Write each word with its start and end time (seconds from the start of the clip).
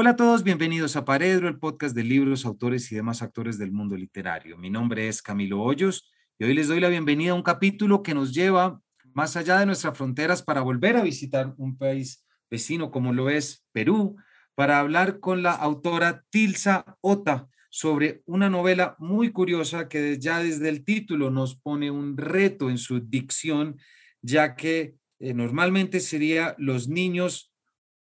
Hola 0.00 0.10
a 0.10 0.16
todos, 0.16 0.44
bienvenidos 0.44 0.94
a 0.94 1.04
Paredro, 1.04 1.48
el 1.48 1.58
podcast 1.58 1.92
de 1.92 2.04
libros, 2.04 2.44
autores 2.46 2.92
y 2.92 2.94
demás 2.94 3.20
actores 3.20 3.58
del 3.58 3.72
mundo 3.72 3.96
literario. 3.96 4.56
Mi 4.56 4.70
nombre 4.70 5.08
es 5.08 5.20
Camilo 5.20 5.60
Hoyos 5.60 6.08
y 6.38 6.44
hoy 6.44 6.54
les 6.54 6.68
doy 6.68 6.78
la 6.78 6.88
bienvenida 6.88 7.32
a 7.32 7.34
un 7.34 7.42
capítulo 7.42 8.04
que 8.04 8.14
nos 8.14 8.32
lleva 8.32 8.80
más 9.12 9.36
allá 9.36 9.58
de 9.58 9.66
nuestras 9.66 9.98
fronteras 9.98 10.40
para 10.44 10.60
volver 10.60 10.96
a 10.96 11.02
visitar 11.02 11.52
un 11.56 11.76
país 11.76 12.24
vecino 12.48 12.92
como 12.92 13.12
lo 13.12 13.28
es 13.28 13.66
Perú, 13.72 14.14
para 14.54 14.78
hablar 14.78 15.18
con 15.18 15.42
la 15.42 15.50
autora 15.50 16.24
Tilsa 16.30 16.96
Ota 17.00 17.48
sobre 17.68 18.22
una 18.24 18.48
novela 18.48 18.94
muy 19.00 19.32
curiosa 19.32 19.88
que 19.88 20.16
ya 20.20 20.38
desde 20.38 20.68
el 20.68 20.84
título 20.84 21.30
nos 21.30 21.56
pone 21.56 21.90
un 21.90 22.16
reto 22.16 22.70
en 22.70 22.78
su 22.78 23.00
dicción, 23.00 23.80
ya 24.22 24.54
que 24.54 24.94
eh, 25.18 25.34
normalmente 25.34 25.98
sería 25.98 26.54
los 26.56 26.86
niños 26.86 27.52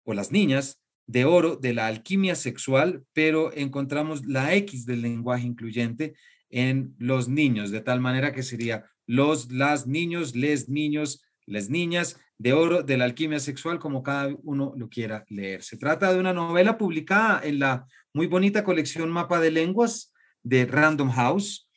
o 0.03 0.13
las 0.13 0.31
niñas 0.31 0.80
de 1.07 1.25
oro 1.25 1.55
de 1.55 1.73
la 1.73 1.87
alquimia 1.87 2.35
sexual, 2.35 3.03
pero 3.13 3.53
encontramos 3.53 4.25
la 4.25 4.53
X 4.55 4.85
del 4.85 5.01
lenguaje 5.01 5.45
incluyente 5.45 6.15
en 6.49 6.95
los 6.97 7.27
niños, 7.27 7.71
de 7.71 7.81
tal 7.81 7.99
manera 7.99 8.33
que 8.33 8.43
sería 8.43 8.85
los, 9.07 9.51
las 9.51 9.87
niños, 9.87 10.35
les 10.35 10.69
niños, 10.69 11.23
les 11.45 11.69
niñas 11.69 12.17
de 12.37 12.53
oro 12.53 12.83
de 12.83 12.97
la 12.97 13.05
alquimia 13.05 13.39
sexual, 13.39 13.79
como 13.79 14.03
cada 14.03 14.33
uno 14.43 14.73
lo 14.75 14.89
quiera 14.89 15.25
leer. 15.29 15.63
Se 15.63 15.77
trata 15.77 16.11
de 16.11 16.19
una 16.19 16.33
novela 16.33 16.77
publicada 16.77 17.41
en 17.43 17.59
la 17.59 17.85
muy 18.13 18.27
bonita 18.27 18.63
colección 18.63 19.11
Mapa 19.11 19.39
de 19.39 19.51
Lenguas 19.51 20.13
de 20.43 20.65
Random 20.65 21.11
House 21.11 21.69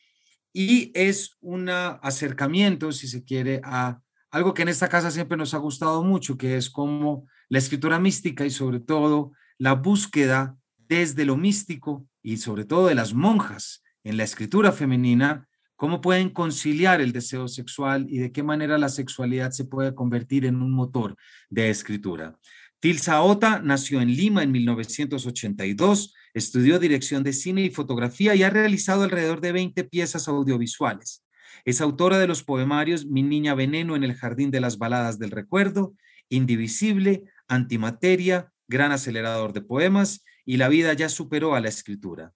y 0.52 0.90
es 0.94 1.36
un 1.40 1.68
acercamiento, 1.68 2.92
si 2.92 3.08
se 3.08 3.24
quiere, 3.24 3.60
a 3.64 4.00
algo 4.30 4.54
que 4.54 4.62
en 4.62 4.68
esta 4.68 4.88
casa 4.88 5.10
siempre 5.10 5.36
nos 5.36 5.54
ha 5.54 5.58
gustado 5.58 6.02
mucho, 6.02 6.36
que 6.36 6.56
es 6.56 6.70
como 6.70 7.26
la 7.48 7.58
escritura 7.58 7.98
mística 7.98 8.44
y 8.44 8.50
sobre 8.50 8.80
todo 8.80 9.32
la 9.58 9.74
búsqueda 9.74 10.56
desde 10.76 11.24
lo 11.24 11.36
místico 11.36 12.06
y 12.22 12.38
sobre 12.38 12.64
todo 12.64 12.86
de 12.86 12.94
las 12.94 13.14
monjas 13.14 13.82
en 14.02 14.16
la 14.16 14.24
escritura 14.24 14.72
femenina, 14.72 15.48
cómo 15.76 16.00
pueden 16.00 16.30
conciliar 16.30 17.00
el 17.00 17.12
deseo 17.12 17.48
sexual 17.48 18.06
y 18.08 18.18
de 18.18 18.32
qué 18.32 18.42
manera 18.42 18.78
la 18.78 18.88
sexualidad 18.88 19.50
se 19.50 19.64
puede 19.64 19.94
convertir 19.94 20.46
en 20.46 20.56
un 20.62 20.72
motor 20.72 21.16
de 21.50 21.70
escritura. 21.70 22.38
Tilsa 22.80 23.22
Ota 23.22 23.60
nació 23.60 24.00
en 24.00 24.14
Lima 24.14 24.42
en 24.42 24.52
1982, 24.52 26.14
estudió 26.34 26.78
dirección 26.78 27.22
de 27.22 27.32
cine 27.32 27.62
y 27.62 27.70
fotografía 27.70 28.34
y 28.34 28.42
ha 28.42 28.50
realizado 28.50 29.04
alrededor 29.04 29.40
de 29.40 29.52
20 29.52 29.84
piezas 29.84 30.28
audiovisuales. 30.28 31.24
Es 31.64 31.80
autora 31.80 32.18
de 32.18 32.26
los 32.26 32.42
poemarios 32.42 33.06
Mi 33.06 33.22
Niña 33.22 33.54
Veneno 33.54 33.96
en 33.96 34.04
el 34.04 34.14
Jardín 34.14 34.50
de 34.50 34.60
las 34.60 34.76
Baladas 34.76 35.18
del 35.18 35.30
Recuerdo, 35.30 35.94
Indivisible, 36.28 37.24
Antimateria, 37.48 38.52
Gran 38.68 38.92
Acelerador 38.92 39.52
de 39.52 39.60
Poemas 39.60 40.24
y 40.44 40.56
La 40.56 40.68
vida 40.68 40.92
ya 40.92 41.08
superó 41.08 41.54
a 41.54 41.60
la 41.60 41.68
escritura. 41.68 42.32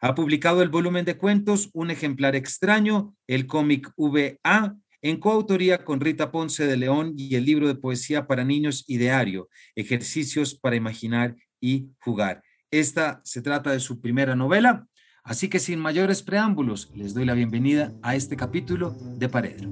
Ha 0.00 0.14
publicado 0.14 0.62
el 0.62 0.70
volumen 0.70 1.04
de 1.04 1.16
cuentos 1.16 1.68
Un 1.72 1.90
ejemplar 1.90 2.34
extraño, 2.34 3.14
el 3.26 3.46
cómic 3.46 3.92
VA, 3.96 4.76
en 5.02 5.16
coautoría 5.18 5.84
con 5.84 6.00
Rita 6.00 6.30
Ponce 6.30 6.66
de 6.66 6.76
León 6.76 7.14
y 7.16 7.34
el 7.34 7.44
libro 7.44 7.68
de 7.68 7.74
poesía 7.74 8.26
para 8.26 8.44
niños 8.44 8.84
Ideario, 8.86 9.48
ejercicios 9.74 10.54
para 10.54 10.76
imaginar 10.76 11.36
y 11.60 11.90
jugar. 12.00 12.42
Esta 12.70 13.20
se 13.24 13.42
trata 13.42 13.72
de 13.72 13.80
su 13.80 14.00
primera 14.00 14.36
novela, 14.36 14.86
así 15.24 15.48
que 15.48 15.58
sin 15.58 15.78
mayores 15.78 16.22
preámbulos, 16.22 16.90
les 16.94 17.14
doy 17.14 17.24
la 17.24 17.34
bienvenida 17.34 17.92
a 18.02 18.14
este 18.14 18.36
capítulo 18.36 18.96
de 19.16 19.28
Paredro. 19.28 19.70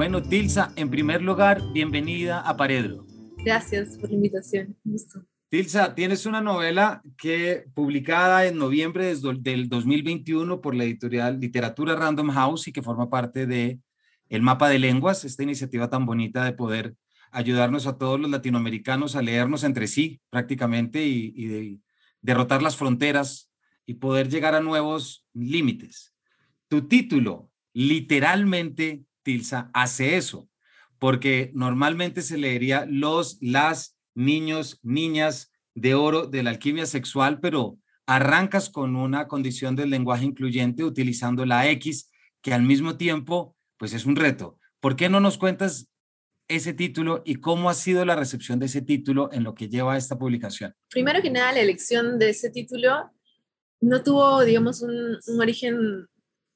Bueno, 0.00 0.22
Tilsa, 0.22 0.72
en 0.76 0.88
primer 0.88 1.20
lugar, 1.20 1.60
bienvenida 1.74 2.40
a 2.40 2.56
Paredro. 2.56 3.04
Gracias 3.44 3.98
por 3.98 4.08
la 4.08 4.14
invitación. 4.16 4.74
Tilsa, 5.50 5.94
tienes 5.94 6.24
una 6.24 6.40
novela 6.40 7.02
que 7.18 7.66
publicada 7.74 8.46
en 8.46 8.56
noviembre 8.56 9.14
del 9.14 9.68
2021 9.68 10.62
por 10.62 10.74
la 10.74 10.84
editorial 10.84 11.38
Literatura 11.38 11.96
Random 11.96 12.30
House 12.30 12.66
y 12.68 12.72
que 12.72 12.80
forma 12.80 13.10
parte 13.10 13.46
de 13.46 13.78
El 14.30 14.40
Mapa 14.40 14.70
de 14.70 14.78
Lenguas, 14.78 15.26
esta 15.26 15.42
iniciativa 15.42 15.90
tan 15.90 16.06
bonita 16.06 16.46
de 16.46 16.54
poder 16.54 16.94
ayudarnos 17.30 17.86
a 17.86 17.98
todos 17.98 18.18
los 18.18 18.30
latinoamericanos 18.30 19.16
a 19.16 19.20
leernos 19.20 19.64
entre 19.64 19.86
sí 19.86 20.22
prácticamente 20.30 21.04
y, 21.04 21.34
y 21.36 21.44
de 21.44 21.78
derrotar 22.22 22.62
las 22.62 22.74
fronteras 22.74 23.50
y 23.84 23.96
poder 23.96 24.30
llegar 24.30 24.54
a 24.54 24.62
nuevos 24.62 25.26
límites. 25.34 26.14
Tu 26.68 26.88
título, 26.88 27.50
literalmente 27.74 29.04
Tilsa 29.22 29.70
hace 29.74 30.16
eso, 30.16 30.48
porque 30.98 31.50
normalmente 31.54 32.22
se 32.22 32.38
leería 32.38 32.86
los, 32.86 33.38
las, 33.40 33.96
niños, 34.14 34.78
niñas 34.82 35.52
de 35.74 35.94
oro 35.94 36.26
de 36.26 36.42
la 36.42 36.50
alquimia 36.50 36.86
sexual, 36.86 37.40
pero 37.40 37.78
arrancas 38.06 38.70
con 38.70 38.96
una 38.96 39.28
condición 39.28 39.76
del 39.76 39.90
lenguaje 39.90 40.24
incluyente 40.24 40.84
utilizando 40.84 41.46
la 41.46 41.68
X, 41.70 42.10
que 42.42 42.52
al 42.52 42.62
mismo 42.62 42.96
tiempo, 42.96 43.56
pues 43.76 43.92
es 43.92 44.04
un 44.04 44.16
reto. 44.16 44.58
¿Por 44.80 44.96
qué 44.96 45.08
no 45.08 45.20
nos 45.20 45.38
cuentas 45.38 45.88
ese 46.48 46.74
título 46.74 47.22
y 47.24 47.36
cómo 47.36 47.70
ha 47.70 47.74
sido 47.74 48.04
la 48.04 48.16
recepción 48.16 48.58
de 48.58 48.66
ese 48.66 48.82
título 48.82 49.30
en 49.32 49.44
lo 49.44 49.54
que 49.54 49.68
lleva 49.68 49.94
a 49.94 49.96
esta 49.96 50.18
publicación? 50.18 50.74
Primero 50.90 51.22
que 51.22 51.30
nada, 51.30 51.52
la 51.52 51.60
elección 51.60 52.18
de 52.18 52.30
ese 52.30 52.50
título 52.50 53.10
no 53.80 54.02
tuvo, 54.02 54.42
digamos, 54.42 54.82
un, 54.82 55.18
un 55.26 55.40
origen 55.40 56.06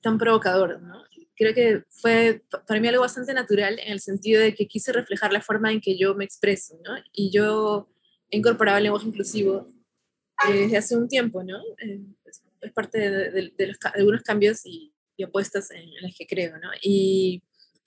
tan 0.01 0.19
provocador, 0.19 0.83
¿no? 0.83 1.03
Creo 1.37 1.55
que 1.55 1.83
fue 1.89 2.43
para 2.67 2.81
mí 2.81 2.89
algo 2.89 3.03
bastante 3.03 3.35
natural 3.35 3.79
en 3.79 3.93
el 3.93 4.01
sentido 4.01 4.41
de 4.41 4.55
que 4.55 4.67
quise 4.67 4.93
reflejar 4.93 5.33
la 5.33 5.41
forma 5.41 5.73
en 5.73 5.81
que 5.81 5.97
yo 5.99 6.15
me 6.15 6.25
expreso, 6.25 6.79
¿no? 6.85 6.95
Y 7.13 7.31
yo 7.31 7.89
he 8.31 8.39
incorporado 8.39 8.81
lenguaje 8.81 9.09
inclusivo 9.09 9.67
eh, 10.49 10.53
desde 10.53 10.77
hace 10.77 10.97
un 10.97 11.09
tiempo, 11.09 11.43
¿no? 11.43 11.59
Eh, 11.79 12.01
es, 12.27 12.73
parte 12.73 12.99
de, 12.99 13.53
algunos 13.95 14.23
cambios 14.23 14.65
y, 14.65 14.95
y 15.17 15.25
opuestas 15.25 15.71
en, 15.71 15.91
los 16.01 16.15
que 16.17 16.27
creo, 16.27 16.59
¿no? 16.59 16.71
Y 16.83 17.43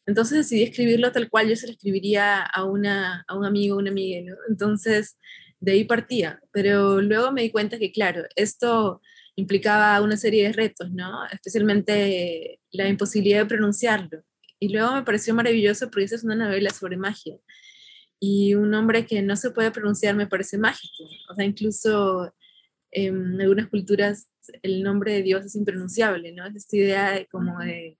entonces 0.05 0.37
decidí 0.37 0.63
escribirlo 0.63 1.11
tal 1.11 1.29
cual 1.29 1.49
yo 1.49 1.55
se 1.55 1.67
lo 1.67 1.73
escribiría 1.73 2.41
a, 2.43 2.63
una, 2.63 3.25
a 3.27 3.35
un 3.35 3.45
amigo, 3.45 3.77
una 3.77 3.91
amiga, 3.91 4.21
¿no? 4.23 4.37
Entonces 4.49 5.17
de 5.59 5.71
ahí 5.71 5.83
partía, 5.85 6.39
pero 6.51 7.01
luego 7.01 7.31
me 7.31 7.41
di 7.41 7.49
cuenta 7.49 7.79
que, 7.79 7.91
claro, 7.91 8.23
esto 8.35 9.01
implicaba 9.37 10.01
una 10.01 10.17
serie 10.17 10.47
de 10.47 10.53
retos, 10.53 10.91
¿no? 10.91 11.25
Especialmente 11.31 12.59
la 12.71 12.89
imposibilidad 12.89 13.39
de 13.39 13.45
pronunciarlo. 13.45 14.23
Y 14.59 14.69
luego 14.69 14.93
me 14.93 15.03
pareció 15.03 15.35
maravilloso 15.35 15.89
porque 15.91 16.05
esa 16.05 16.15
es 16.15 16.23
una 16.23 16.35
novela 16.35 16.71
sobre 16.71 16.97
magia. 16.97 17.37
Y 18.19 18.55
un 18.55 18.71
nombre 18.71 19.05
que 19.05 19.21
no 19.21 19.35
se 19.35 19.51
puede 19.51 19.69
pronunciar 19.69 20.15
me 20.15 20.25
parece 20.25 20.57
mágico. 20.57 21.03
O 21.29 21.35
sea, 21.35 21.45
incluso 21.45 22.33
en 22.89 23.39
algunas 23.39 23.67
culturas 23.67 24.27
el 24.63 24.81
nombre 24.81 25.13
de 25.13 25.21
Dios 25.21 25.45
es 25.45 25.55
impronunciable, 25.55 26.31
¿no? 26.31 26.47
Es 26.47 26.55
esta 26.55 26.75
idea 26.75 27.11
de, 27.11 27.27
como 27.27 27.59
de, 27.59 27.99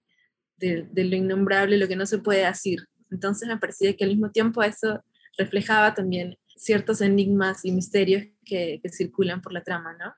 de, 0.56 1.04
lo 1.04 1.14
innombrable, 1.14 1.78
lo 1.78 1.86
que 1.86 1.94
no 1.94 2.06
se 2.06 2.18
puede 2.18 2.46
decir. 2.46 2.80
Entonces 3.12 3.46
me 3.46 3.58
parecía 3.58 3.94
que 3.94 4.02
al 4.02 4.10
mismo 4.10 4.32
tiempo 4.32 4.60
eso 4.64 5.04
reflejaba 5.36 5.94
también 5.94 6.36
ciertos 6.56 7.00
enigmas 7.00 7.64
y 7.64 7.70
misterios 7.70 8.24
que, 8.44 8.80
que 8.82 8.88
circulan 8.88 9.40
por 9.40 9.52
la 9.52 9.62
trama, 9.62 9.96
¿no? 10.00 10.12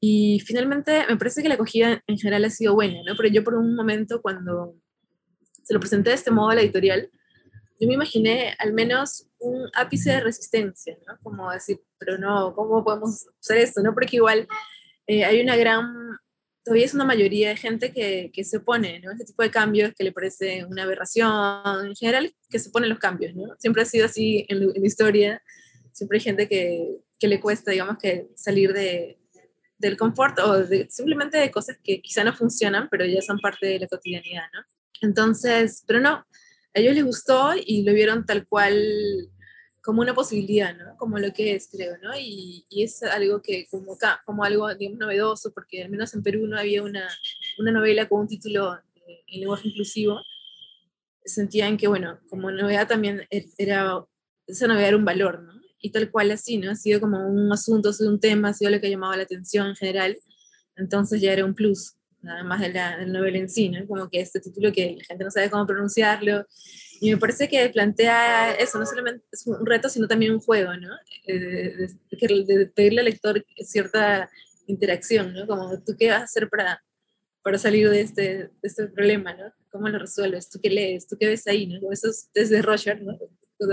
Y 0.00 0.40
finalmente 0.40 1.04
me 1.08 1.16
parece 1.16 1.42
que 1.42 1.48
la 1.48 1.56
acogida 1.56 2.02
en 2.06 2.16
general 2.16 2.44
ha 2.46 2.50
sido 2.50 2.74
buena, 2.74 3.02
¿no? 3.06 3.14
Pero 3.16 3.28
yo 3.28 3.44
por 3.44 3.54
un 3.54 3.74
momento 3.74 4.22
cuando 4.22 4.74
se 5.62 5.74
lo 5.74 5.80
presenté 5.80 6.10
de 6.10 6.16
este 6.16 6.30
modo 6.30 6.50
a 6.50 6.54
la 6.54 6.62
editorial, 6.62 7.10
yo 7.78 7.86
me 7.86 7.94
imaginé 7.94 8.54
al 8.58 8.72
menos 8.72 9.26
un 9.38 9.68
ápice 9.74 10.10
de 10.10 10.20
resistencia, 10.20 10.96
¿no? 11.06 11.18
Como 11.22 11.50
decir, 11.50 11.80
pero 11.98 12.16
no, 12.16 12.54
¿cómo 12.54 12.82
podemos 12.82 13.26
hacer 13.40 13.58
esto? 13.58 13.82
¿no? 13.82 13.92
Porque 13.92 14.16
igual 14.16 14.48
eh, 15.06 15.24
hay 15.24 15.40
una 15.42 15.56
gran, 15.56 16.16
todavía 16.64 16.86
es 16.86 16.94
una 16.94 17.04
mayoría 17.04 17.50
de 17.50 17.56
gente 17.56 17.92
que, 17.92 18.30
que 18.32 18.44
se 18.44 18.56
opone, 18.56 19.00
¿no? 19.00 19.12
Este 19.12 19.26
tipo 19.26 19.42
de 19.42 19.50
cambios 19.50 19.92
que 19.94 20.04
le 20.04 20.12
parece 20.12 20.64
una 20.64 20.84
aberración, 20.84 21.86
en 21.86 21.94
general 21.94 22.34
que 22.48 22.58
se 22.58 22.70
oponen 22.70 22.88
los 22.88 22.98
cambios, 22.98 23.34
¿no? 23.34 23.54
Siempre 23.58 23.82
ha 23.82 23.86
sido 23.86 24.06
así 24.06 24.46
en, 24.48 24.62
en 24.62 24.80
la 24.80 24.86
historia, 24.86 25.42
siempre 25.92 26.16
hay 26.16 26.24
gente 26.24 26.48
que, 26.48 26.96
que 27.18 27.28
le 27.28 27.40
cuesta, 27.40 27.70
digamos, 27.70 27.98
que 27.98 28.28
salir 28.34 28.72
de, 28.72 29.19
del 29.80 29.96
confort 29.96 30.38
o 30.40 30.64
simplemente 30.88 31.38
de 31.38 31.50
cosas 31.50 31.78
que 31.82 32.00
quizá 32.00 32.22
no 32.22 32.34
funcionan, 32.34 32.88
pero 32.90 33.04
ya 33.06 33.22
son 33.22 33.38
parte 33.38 33.66
de 33.66 33.78
la 33.80 33.88
cotidianidad, 33.88 34.44
¿no? 34.52 34.60
Entonces, 35.00 35.82
pero 35.86 36.00
no, 36.00 36.10
a 36.10 36.26
ellos 36.74 36.94
les 36.94 37.04
gustó 37.04 37.52
y 37.56 37.82
lo 37.82 37.94
vieron 37.94 38.26
tal 38.26 38.46
cual 38.46 38.78
como 39.82 40.02
una 40.02 40.14
posibilidad, 40.14 40.76
¿no? 40.76 40.96
Como 40.98 41.18
lo 41.18 41.32
que 41.32 41.54
es, 41.54 41.68
creo, 41.72 41.96
¿no? 42.02 42.14
Y, 42.16 42.66
y 42.68 42.82
es 42.82 43.02
algo 43.02 43.40
que, 43.40 43.66
como, 43.70 43.96
como 44.26 44.44
algo, 44.44 44.72
digamos, 44.74 44.98
novedoso, 44.98 45.52
porque 45.54 45.82
al 45.82 45.90
menos 45.90 46.12
en 46.14 46.22
Perú 46.22 46.46
no 46.46 46.58
había 46.58 46.82
una, 46.82 47.08
una 47.58 47.72
novela 47.72 48.06
con 48.06 48.20
un 48.20 48.28
título 48.28 48.78
en 49.26 49.40
lenguaje 49.40 49.68
inclusivo. 49.68 50.20
Sentían 51.24 51.78
que, 51.78 51.88
bueno, 51.88 52.20
como 52.28 52.50
novedad 52.50 52.86
también 52.86 53.26
er, 53.30 53.44
era, 53.56 54.04
esa 54.46 54.66
novedad 54.66 54.88
era 54.88 54.96
un 54.98 55.06
valor, 55.06 55.42
¿no? 55.42 55.59
Y 55.80 55.90
tal 55.90 56.10
cual 56.10 56.30
así, 56.30 56.58
¿no? 56.58 56.70
Ha 56.70 56.76
sido 56.76 57.00
como 57.00 57.26
un 57.26 57.52
asunto, 57.52 57.88
ha 57.88 57.92
sido 57.92 58.10
un 58.10 58.20
tema, 58.20 58.50
ha 58.50 58.54
sido 58.54 58.70
lo 58.70 58.80
que 58.80 58.86
ha 58.86 58.90
llamado 58.90 59.16
la 59.16 59.22
atención 59.22 59.68
en 59.68 59.76
general, 59.76 60.18
entonces 60.76 61.20
ya 61.20 61.32
era 61.32 61.44
un 61.44 61.54
plus, 61.54 61.96
nada 62.22 62.44
más 62.44 62.60
de 62.60 62.72
la, 62.72 63.04
novela 63.06 63.38
en 63.38 63.48
sí, 63.48 63.68
¿no? 63.68 63.86
Como 63.86 64.08
que 64.08 64.20
este 64.20 64.40
título 64.40 64.72
que 64.72 64.96
la 64.98 65.04
gente 65.04 65.24
no 65.24 65.30
sabe 65.30 65.50
cómo 65.50 65.66
pronunciarlo 65.66 66.46
Y 67.00 67.10
me 67.10 67.16
parece 67.16 67.48
que 67.48 67.68
plantea 67.70 68.52
eso, 68.52 68.78
no 68.78 68.86
solamente 68.86 69.24
es 69.32 69.46
un 69.46 69.64
reto, 69.64 69.88
sino 69.88 70.06
también 70.06 70.32
un 70.32 70.40
juego, 70.40 70.76
¿no? 70.76 70.94
Eh, 71.26 71.38
de, 71.38 72.44
de, 72.44 72.66
pedirle 72.66 73.00
al 73.00 73.06
lector 73.06 73.44
cierta 73.58 74.28
interacción, 74.66 75.32
¿no? 75.32 75.46
Como 75.46 75.82
tú 75.82 75.96
qué 75.98 76.10
vas 76.10 76.20
a 76.20 76.24
hacer 76.24 76.48
para, 76.48 76.82
para 77.42 77.58
salir 77.58 77.88
de 77.88 78.00
este, 78.02 78.22
de 78.22 78.50
este 78.62 78.86
problema, 78.88 79.34
¿no? 79.34 79.52
¿Cómo 79.70 79.88
lo 79.88 79.98
resuelves? 79.98 80.50
¿Tú 80.50 80.60
qué 80.62 80.68
lees? 80.70 81.06
¿Tú 81.06 81.16
qué 81.18 81.26
ves 81.26 81.46
ahí, 81.46 81.66
¿no? 81.66 81.90
Eso 81.90 82.08
es 82.10 82.28
desde 82.34 82.60
Roger, 82.62 83.02
¿no? 83.02 83.16
Tú, 83.16 83.28
tú 83.58 83.66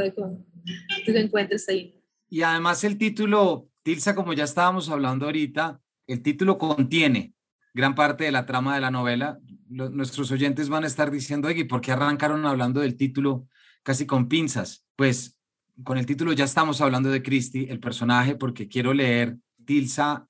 qué 1.06 1.20
encuentres 1.20 1.68
ahí. 1.70 1.97
Y 2.30 2.42
además 2.42 2.84
el 2.84 2.98
título, 2.98 3.70
Tilsa, 3.84 4.16
como 4.16 4.34
ya 4.34 4.44
estábamos 4.44 4.90
hablando 4.90 5.26
ahorita, 5.26 5.80
el 6.08 6.22
título 6.22 6.58
contiene 6.58 7.34
gran 7.74 7.96
parte 7.96 8.24
de 8.24 8.32
la 8.32 8.46
trama 8.46 8.76
de 8.76 8.82
la 8.82 8.92
novela. 8.92 9.40
nuestros 9.70 10.32
oyentes 10.32 10.68
van 10.70 10.84
a 10.84 10.88
estar 10.88 11.12
diciendo, 11.12 11.48
oye, 11.48 11.66
¿por 11.66 11.82
qué 11.82 11.92
arrancaron 11.92 12.46
hablando 12.46 12.82
del 12.82 12.98
título 12.98 13.48
casi 13.84 14.06
con 14.06 14.28
pinzas? 14.28 14.86
Pues 14.96 15.38
con 15.84 15.98
el 15.98 16.06
título 16.06 16.34
ya 16.34 16.46
estamos 16.46 16.82
hablando 16.82 17.10
de 17.10 17.22
Christie, 17.22 17.70
el 17.70 17.80
personaje, 17.80 18.36
porque 18.36 18.68
quiero 18.68 18.94
leer, 18.94 19.38
Tilsa, 19.66 20.28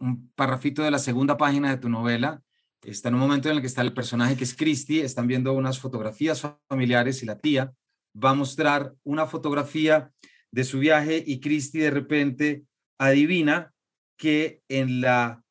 un 0.00 0.30
parrafito 0.34 0.82
de 0.82 0.90
la 0.90 0.98
segunda 0.98 1.36
página 1.36 1.70
de 1.70 1.76
tu 1.78 1.88
novela. 1.88 2.42
Está 2.82 3.08
en 3.08 3.14
un 3.14 3.20
momento 3.20 3.48
en 3.48 3.56
el 3.56 3.60
que 3.60 3.66
está 3.66 3.82
el 3.82 3.92
personaje 3.92 4.36
que 4.36 4.44
es 4.44 4.54
Christie, 4.54 5.04
están 5.04 5.26
viendo 5.26 5.52
unas 5.52 5.78
fotografías 5.78 6.46
familiares 6.68 7.22
y 7.22 7.26
la 7.26 7.38
tía 7.38 7.72
va 8.12 8.30
a 8.30 8.34
mostrar 8.34 8.94
una 9.04 9.26
fotografía 9.26 10.12
de 10.50 10.64
su 10.64 10.78
viaje 10.78 11.22
y 11.26 11.40
Christie 11.40 11.82
de 11.82 11.90
repente 11.90 12.64
adivina 12.98 13.72
que 14.16 14.62
en 14.68 15.00
la 15.00 15.42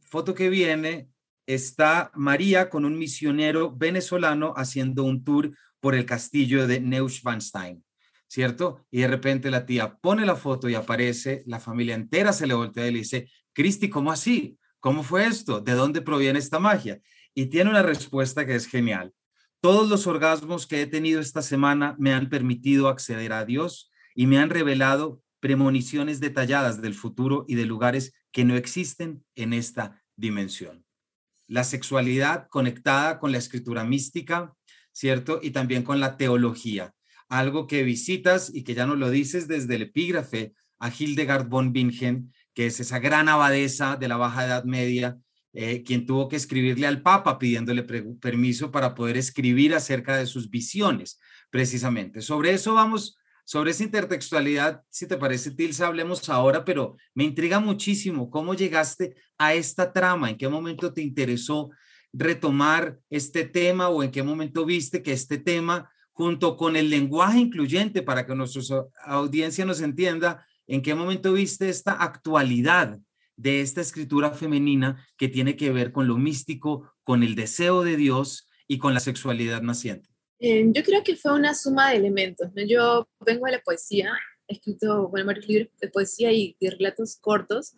foto 0.00 0.34
que 0.34 0.48
viene 0.48 1.08
está 1.46 2.10
María 2.14 2.70
con 2.70 2.84
un 2.84 2.98
misionero 2.98 3.74
venezolano 3.74 4.54
haciendo 4.56 5.04
un 5.04 5.24
tour 5.24 5.56
por 5.80 5.94
el 5.94 6.06
castillo 6.06 6.66
de 6.66 6.80
Neuschwanstein, 6.80 7.84
¿cierto? 8.26 8.86
Y 8.90 9.00
de 9.00 9.08
repente 9.08 9.50
la 9.50 9.66
tía 9.66 9.96
pone 9.96 10.24
la 10.24 10.36
foto 10.36 10.68
y 10.68 10.74
aparece, 10.74 11.42
la 11.46 11.60
familia 11.60 11.94
entera 11.94 12.32
se 12.32 12.46
le 12.46 12.54
voltea 12.54 12.86
y 12.86 12.92
le 12.92 12.98
dice, 13.00 13.28
Cristi, 13.52 13.90
¿cómo 13.90 14.10
así? 14.10 14.58
¿Cómo 14.80 15.02
fue 15.02 15.26
esto? 15.26 15.60
¿De 15.60 15.72
dónde 15.72 16.00
proviene 16.00 16.38
esta 16.38 16.58
magia? 16.58 17.00
Y 17.34 17.46
tiene 17.46 17.70
una 17.70 17.82
respuesta 17.82 18.46
que 18.46 18.54
es 18.54 18.66
genial. 18.66 19.12
Todos 19.60 19.88
los 19.88 20.06
orgasmos 20.06 20.66
que 20.66 20.82
he 20.82 20.86
tenido 20.86 21.20
esta 21.20 21.42
semana 21.42 21.96
me 21.98 22.12
han 22.12 22.28
permitido 22.28 22.88
acceder 22.88 23.32
a 23.32 23.44
Dios 23.44 23.90
y 24.14 24.26
me 24.26 24.38
han 24.38 24.50
revelado 24.50 25.22
premoniciones 25.40 26.20
detalladas 26.20 26.80
del 26.80 26.94
futuro 26.94 27.44
y 27.48 27.54
de 27.54 27.66
lugares 27.66 28.14
que 28.32 28.44
no 28.44 28.56
existen 28.56 29.24
en 29.34 29.52
esta 29.52 30.02
dimensión. 30.16 30.84
La 31.46 31.64
sexualidad 31.64 32.48
conectada 32.48 33.18
con 33.18 33.32
la 33.32 33.38
escritura 33.38 33.84
mística, 33.84 34.54
¿cierto? 34.92 35.40
Y 35.42 35.50
también 35.50 35.82
con 35.82 36.00
la 36.00 36.16
teología, 36.16 36.94
algo 37.28 37.66
que 37.66 37.82
visitas 37.82 38.50
y 38.54 38.64
que 38.64 38.74
ya 38.74 38.86
nos 38.86 38.98
lo 38.98 39.10
dices 39.10 39.46
desde 39.46 39.74
el 39.74 39.82
epígrafe 39.82 40.54
a 40.78 40.90
Hildegard 40.90 41.48
von 41.48 41.72
Bingen, 41.72 42.32
que 42.54 42.66
es 42.66 42.80
esa 42.80 42.98
gran 42.98 43.28
abadesa 43.28 43.96
de 43.96 44.08
la 44.08 44.16
Baja 44.16 44.46
Edad 44.46 44.64
Media, 44.64 45.18
eh, 45.52 45.82
quien 45.84 46.06
tuvo 46.06 46.28
que 46.28 46.36
escribirle 46.36 46.86
al 46.86 47.02
Papa 47.02 47.38
pidiéndole 47.38 47.82
permiso 47.82 48.70
para 48.70 48.94
poder 48.94 49.16
escribir 49.16 49.74
acerca 49.74 50.16
de 50.16 50.26
sus 50.26 50.50
visiones, 50.50 51.20
precisamente. 51.50 52.22
Sobre 52.22 52.52
eso 52.52 52.74
vamos 52.74 53.16
sobre 53.44 53.72
esa 53.72 53.84
intertextualidad, 53.84 54.82
si 54.88 55.06
te 55.06 55.16
parece, 55.16 55.50
Tilsa, 55.50 55.86
hablemos 55.86 56.28
ahora, 56.28 56.64
pero 56.64 56.96
me 57.14 57.24
intriga 57.24 57.60
muchísimo 57.60 58.30
cómo 58.30 58.54
llegaste 58.54 59.14
a 59.38 59.54
esta 59.54 59.92
trama, 59.92 60.30
en 60.30 60.38
qué 60.38 60.48
momento 60.48 60.92
te 60.92 61.02
interesó 61.02 61.70
retomar 62.12 62.98
este 63.10 63.44
tema 63.44 63.88
o 63.88 64.02
en 64.02 64.10
qué 64.10 64.22
momento 64.22 64.64
viste 64.64 65.02
que 65.02 65.12
este 65.12 65.36
tema, 65.36 65.90
junto 66.12 66.56
con 66.56 66.76
el 66.76 66.88
lenguaje 66.88 67.38
incluyente, 67.38 68.02
para 68.02 68.26
que 68.26 68.34
nuestra 68.34 68.84
audiencia 69.04 69.64
nos 69.64 69.80
entienda, 69.80 70.46
en 70.66 70.80
qué 70.80 70.94
momento 70.94 71.32
viste 71.32 71.68
esta 71.68 71.92
actualidad 71.92 72.98
de 73.36 73.60
esta 73.60 73.80
escritura 73.80 74.30
femenina 74.30 75.04
que 75.16 75.28
tiene 75.28 75.56
que 75.56 75.70
ver 75.70 75.92
con 75.92 76.06
lo 76.06 76.16
místico, 76.16 76.92
con 77.02 77.22
el 77.22 77.34
deseo 77.34 77.82
de 77.82 77.96
Dios 77.96 78.48
y 78.66 78.78
con 78.78 78.94
la 78.94 79.00
sexualidad 79.00 79.60
naciente. 79.60 80.13
Eh, 80.38 80.66
yo 80.72 80.82
creo 80.82 81.02
que 81.02 81.16
fue 81.16 81.32
una 81.32 81.54
suma 81.54 81.90
de 81.90 81.96
elementos. 81.96 82.48
¿no? 82.54 82.62
Yo 82.64 83.08
vengo 83.20 83.46
de 83.46 83.52
la 83.52 83.60
poesía, 83.60 84.12
he 84.48 84.54
escrito 84.54 85.08
bueno, 85.08 85.26
varios 85.26 85.46
libros 85.48 85.68
de 85.80 85.88
poesía 85.88 86.32
y 86.32 86.56
de 86.60 86.70
relatos 86.70 87.16
cortos, 87.16 87.74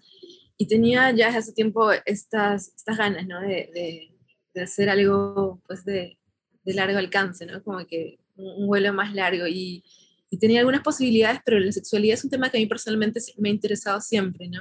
y 0.58 0.66
tenía 0.66 1.10
ya 1.12 1.28
hace 1.28 1.52
tiempo 1.52 1.90
estas, 2.06 2.72
estas 2.74 2.96
ganas 2.96 3.26
¿no? 3.26 3.40
de, 3.40 4.10
de, 4.54 4.62
hacer 4.62 4.88
algo 4.88 5.60
pues, 5.66 5.84
de, 5.84 6.18
de, 6.64 6.74
largo 6.74 6.98
alcance, 6.98 7.44
¿no? 7.44 7.62
como 7.62 7.86
que 7.86 8.18
un, 8.36 8.66
vuelo 8.66 8.92
más 8.94 9.14
largo. 9.14 9.46
Y, 9.46 9.84
y, 10.30 10.38
tenía 10.38 10.60
algunas 10.60 10.82
posibilidades, 10.82 11.40
pero 11.44 11.60
la 11.60 11.70
sexualidad 11.72 12.14
es 12.14 12.24
un 12.24 12.30
tema 12.30 12.50
que 12.50 12.56
a 12.56 12.60
mí 12.60 12.66
personalmente 12.66 13.20
me 13.36 13.50
ha 13.50 13.52
interesado 13.52 14.00
siempre. 14.00 14.48
¿no? 14.48 14.60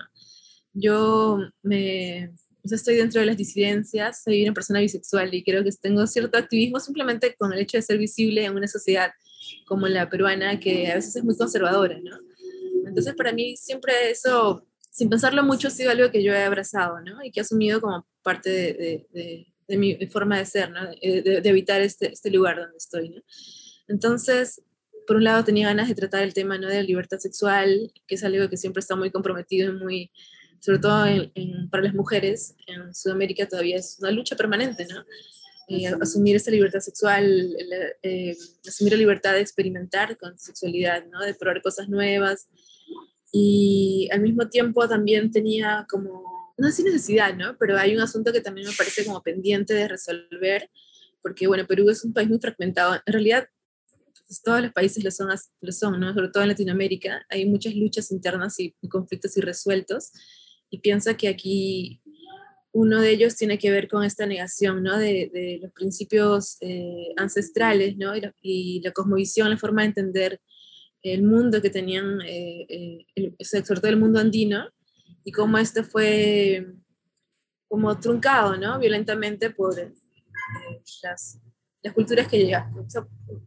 Yo 0.74 1.40
me, 1.64 2.34
estoy 2.72 2.96
dentro 2.96 3.20
de 3.20 3.28
las 3.28 3.38
disidencias, 3.38 4.24
soy 4.24 4.44
una 4.44 4.54
persona 4.54 4.80
bisexual 4.80 5.34
y 5.34 5.44
creo 5.44 5.64
que 5.64 5.72
tengo 5.72 6.06
cierto 6.08 6.38
activismo 6.38 6.80
simplemente 6.80 7.36
con 7.36 7.54
el 7.54 7.60
hecho 7.60 7.78
de 7.78 7.84
ser 7.84 7.98
visible 7.98 8.44
en 8.44 8.56
una 8.56 8.68
sociedad 8.68 9.12
como 9.68 9.88
la 9.88 10.10
peruana 10.10 10.60
que 10.60 10.92
a 10.92 10.96
veces 10.96 11.16
es 11.16 11.24
muy 11.24 11.38
conservadora, 11.38 12.00
¿no? 12.00 12.18
Entonces 12.88 13.14
para 13.16 13.34
mí 13.34 13.56
siempre 13.58 14.10
eso, 14.10 14.66
sin 14.92 15.10
pensarlo 15.10 15.44
mucho, 15.44 15.68
ha 15.68 15.72
sido 15.72 15.92
algo 15.92 16.10
que 16.12 16.24
yo 16.24 16.34
he 16.34 16.44
abrazado, 16.44 17.02
¿no? 17.02 17.24
Y 17.24 17.32
que 17.32 17.40
he 17.40 17.44
asumido 17.44 17.82
como 17.82 18.08
parte 18.24 18.50
de, 18.50 19.08
de, 19.12 19.48
de, 19.68 19.78
mi 19.78 19.96
forma 20.08 20.38
de 20.38 20.46
ser, 20.46 20.72
¿no? 20.72 20.86
De, 20.86 21.42
evitar 21.44 21.82
este, 21.82 22.12
este 22.12 22.32
lugar 22.32 22.58
donde 22.58 22.78
estoy, 22.78 23.10
¿no? 23.10 23.22
Entonces, 23.88 24.62
por 25.06 25.18
un 25.18 25.24
lado 25.24 25.44
tenía 25.44 25.68
ganas 25.68 25.88
de 25.88 25.96
tratar 25.96 26.24
el 26.24 26.34
tema, 26.34 26.58
¿no? 26.58 26.68
De 26.68 26.76
la 26.76 26.84
libertad 26.84 27.20
sexual, 27.20 27.92
que 28.08 28.16
es 28.16 28.24
algo 28.24 28.50
que 28.50 28.58
siempre 28.58 28.80
está 28.80 28.96
muy 28.96 29.12
comprometido 29.12 29.72
y 29.72 29.78
muy 29.78 30.12
sobre 30.66 30.80
todo 30.80 31.06
para 31.70 31.84
las 31.84 31.94
mujeres 31.94 32.56
en 32.66 32.92
Sudamérica 32.96 33.48
todavía 33.48 33.78
es 33.78 33.98
una 34.00 34.10
lucha 34.10 34.36
permanente, 34.36 34.88
¿no? 34.92 35.06
Eh, 35.68 35.86
asumir 36.02 36.36
esta 36.36 36.50
libertad 36.50 36.80
sexual, 36.80 37.56
eh, 38.02 38.36
asumir 38.68 38.94
la 38.94 38.98
libertad 38.98 39.34
de 39.34 39.42
experimentar 39.42 40.18
con 40.18 40.36
sexualidad, 40.40 41.06
¿no? 41.06 41.20
De 41.22 41.36
probar 41.36 41.62
cosas 41.62 41.88
nuevas. 41.88 42.48
Y 43.32 44.10
al 44.12 44.22
mismo 44.22 44.50
tiempo 44.50 44.90
también 44.90 45.30
tenía 45.30 45.86
como, 45.88 46.24
no 46.58 46.68
sé 46.68 46.78
si 46.78 46.84
necesidad, 46.84 47.36
¿no? 47.36 47.56
Pero 47.60 47.78
hay 47.78 47.94
un 47.94 48.02
asunto 48.02 48.34
que 48.34 48.42
también 48.42 48.68
me 48.68 48.74
parece 48.74 49.06
como 49.06 49.22
pendiente 49.22 49.76
de 49.76 49.88
resolver, 49.88 50.72
porque, 51.22 51.46
bueno, 51.46 51.68
Perú 51.68 51.92
es 51.92 52.04
un 52.04 52.12
país 52.12 52.28
muy 52.28 52.40
fragmentado. 52.40 52.96
En 53.06 53.14
realidad, 53.14 53.48
pues, 54.28 54.42
todos 54.42 54.64
los 54.64 54.72
países 54.72 55.04
lo 55.04 55.12
son, 55.12 55.30
lo 55.62 55.72
son, 55.72 56.00
¿no? 56.00 56.12
Sobre 56.16 56.30
todo 56.30 56.42
en 56.42 56.50
Latinoamérica, 56.50 57.24
hay 57.30 57.46
muchas 57.46 57.76
luchas 57.76 58.12
internas 58.12 58.60
y 58.60 58.74
conflictos 58.90 59.38
irresueltos 59.38 60.12
y 60.76 60.80
pienso 60.80 61.16
que 61.16 61.30
aquí 61.30 62.02
uno 62.74 63.00
de 63.00 63.12
ellos 63.12 63.38
tiene 63.38 63.58
que 63.58 63.72
ver 63.72 63.88
con 63.88 64.04
esta 64.04 64.26
negación 64.26 64.84
¿no? 64.84 64.98
de, 64.98 65.32
de 65.34 65.60
los 65.62 65.72
principios 65.72 66.58
eh, 66.60 67.14
ancestrales 67.16 67.96
¿no? 67.96 68.12
y, 68.42 68.82
la, 68.82 68.92
cosmovisión, 68.92 69.50
la 69.50 69.58
forma 69.58 69.84
de 69.84 69.88
entender 69.88 70.42
el 71.02 71.24
mundo 71.24 71.62
que 71.62 71.70
tenían, 71.70 72.20
eh, 72.22 72.66
eh, 72.68 73.06
el, 73.16 73.36
sobre 73.40 73.80
todo 73.80 73.90
el 73.90 74.00
mundo 74.00 74.20
andino, 74.20 74.70
y 75.24 75.32
cómo 75.32 75.58
esto 75.58 75.86
fue 75.86 76.68
como 77.70 77.98
truncado 77.98 78.58
¿no? 78.58 78.78
violentamente 78.78 79.52
por 79.52 79.78
las, 81.02 81.40
las, 81.82 81.94
culturas 81.94 82.28
que 82.28 82.40
llegaron, 82.40 82.86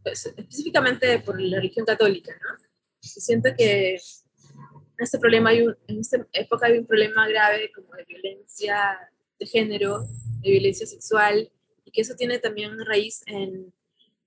pues, 0.01 0.25
específicamente 0.25 1.19
por 1.19 1.39
la 1.39 1.57
religión 1.57 1.85
católica. 1.85 2.31
¿no? 2.41 2.57
siento 2.99 3.49
que 3.55 3.99
en 4.99 5.03
este 5.03 5.17
problema 5.17 5.51
hay 5.51 5.65
en 5.87 5.99
esta 5.99 6.27
época 6.33 6.67
hay 6.67 6.77
un 6.77 6.85
problema 6.85 7.25
grave 7.29 7.71
como 7.73 7.93
de 7.93 8.03
violencia 8.03 8.99
de 9.39 9.45
género, 9.45 10.05
de 10.41 10.51
violencia 10.51 10.85
sexual, 10.85 11.49
y 11.85 11.91
que 11.91 12.01
eso 12.01 12.15
tiene 12.15 12.37
también 12.39 12.77
raíz 12.85 13.23
en, 13.25 13.73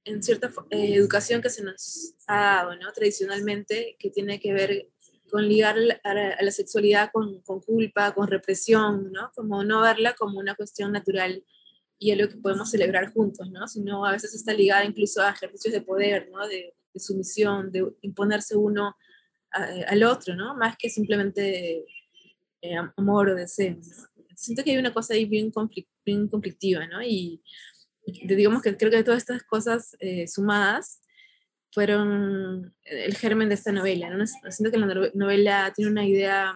en 0.04 0.22
cierta 0.22 0.50
eh, 0.70 0.94
educación 0.94 1.42
que 1.42 1.50
se 1.50 1.62
nos 1.62 2.14
ha 2.26 2.40
dado, 2.40 2.76
¿no? 2.76 2.90
Tradicionalmente, 2.92 3.96
que 3.98 4.08
tiene 4.08 4.40
que 4.40 4.54
ver 4.54 4.88
con 5.30 5.46
ligar 5.46 5.76
a 6.04 6.14
la, 6.14 6.50
sexualidad 6.50 7.10
con, 7.12 7.42
con, 7.42 7.60
culpa, 7.60 8.14
con 8.14 8.28
represión, 8.28 9.12
¿no? 9.12 9.30
Como 9.34 9.64
no 9.64 9.82
verla 9.82 10.14
como 10.14 10.38
una 10.38 10.54
cuestión 10.54 10.92
natural 10.92 11.44
y 11.98 12.12
algo 12.12 12.30
que 12.30 12.38
podemos 12.38 12.70
celebrar 12.70 13.12
juntos, 13.12 13.50
¿no? 13.50 13.68
Sino 13.68 14.06
a 14.06 14.12
veces 14.12 14.32
está 14.32 14.54
ligada 14.54 14.86
incluso 14.86 15.20
a 15.20 15.32
ejercicios 15.32 15.74
de 15.74 15.82
poder, 15.82 16.30
¿no? 16.30 16.48
De, 16.48 16.74
de 16.94 17.00
sumisión, 17.00 17.70
de 17.70 17.92
imponerse 18.00 18.56
uno 18.56 18.96
al 19.52 20.02
otro, 20.04 20.34
¿no? 20.34 20.56
Más 20.56 20.76
que 20.76 20.88
simplemente 20.88 21.84
eh, 22.60 22.76
amor 22.96 23.30
o 23.30 23.34
deseo. 23.34 23.76
Siento 24.34 24.64
que 24.64 24.72
hay 24.72 24.78
una 24.78 24.94
cosa 24.94 25.14
ahí 25.14 25.24
bien, 25.24 25.52
bien 26.04 26.28
conflictiva, 26.28 26.86
¿no? 26.86 27.02
Y, 27.02 27.42
digamos 28.04 28.62
que 28.62 28.76
creo 28.76 28.90
que 28.90 29.04
todas 29.04 29.22
estas 29.22 29.44
cosas 29.44 29.96
eh, 30.00 30.26
sumadas 30.26 31.00
fueron 31.70 32.74
el 32.82 33.16
germen 33.16 33.48
de 33.48 33.54
esta 33.54 33.70
novela, 33.70 34.10
¿no? 34.10 34.24
Siento 34.26 34.72
que 34.72 34.78
la 34.78 35.10
novela 35.14 35.72
tiene 35.74 35.90
una 35.90 36.04
idea, 36.04 36.52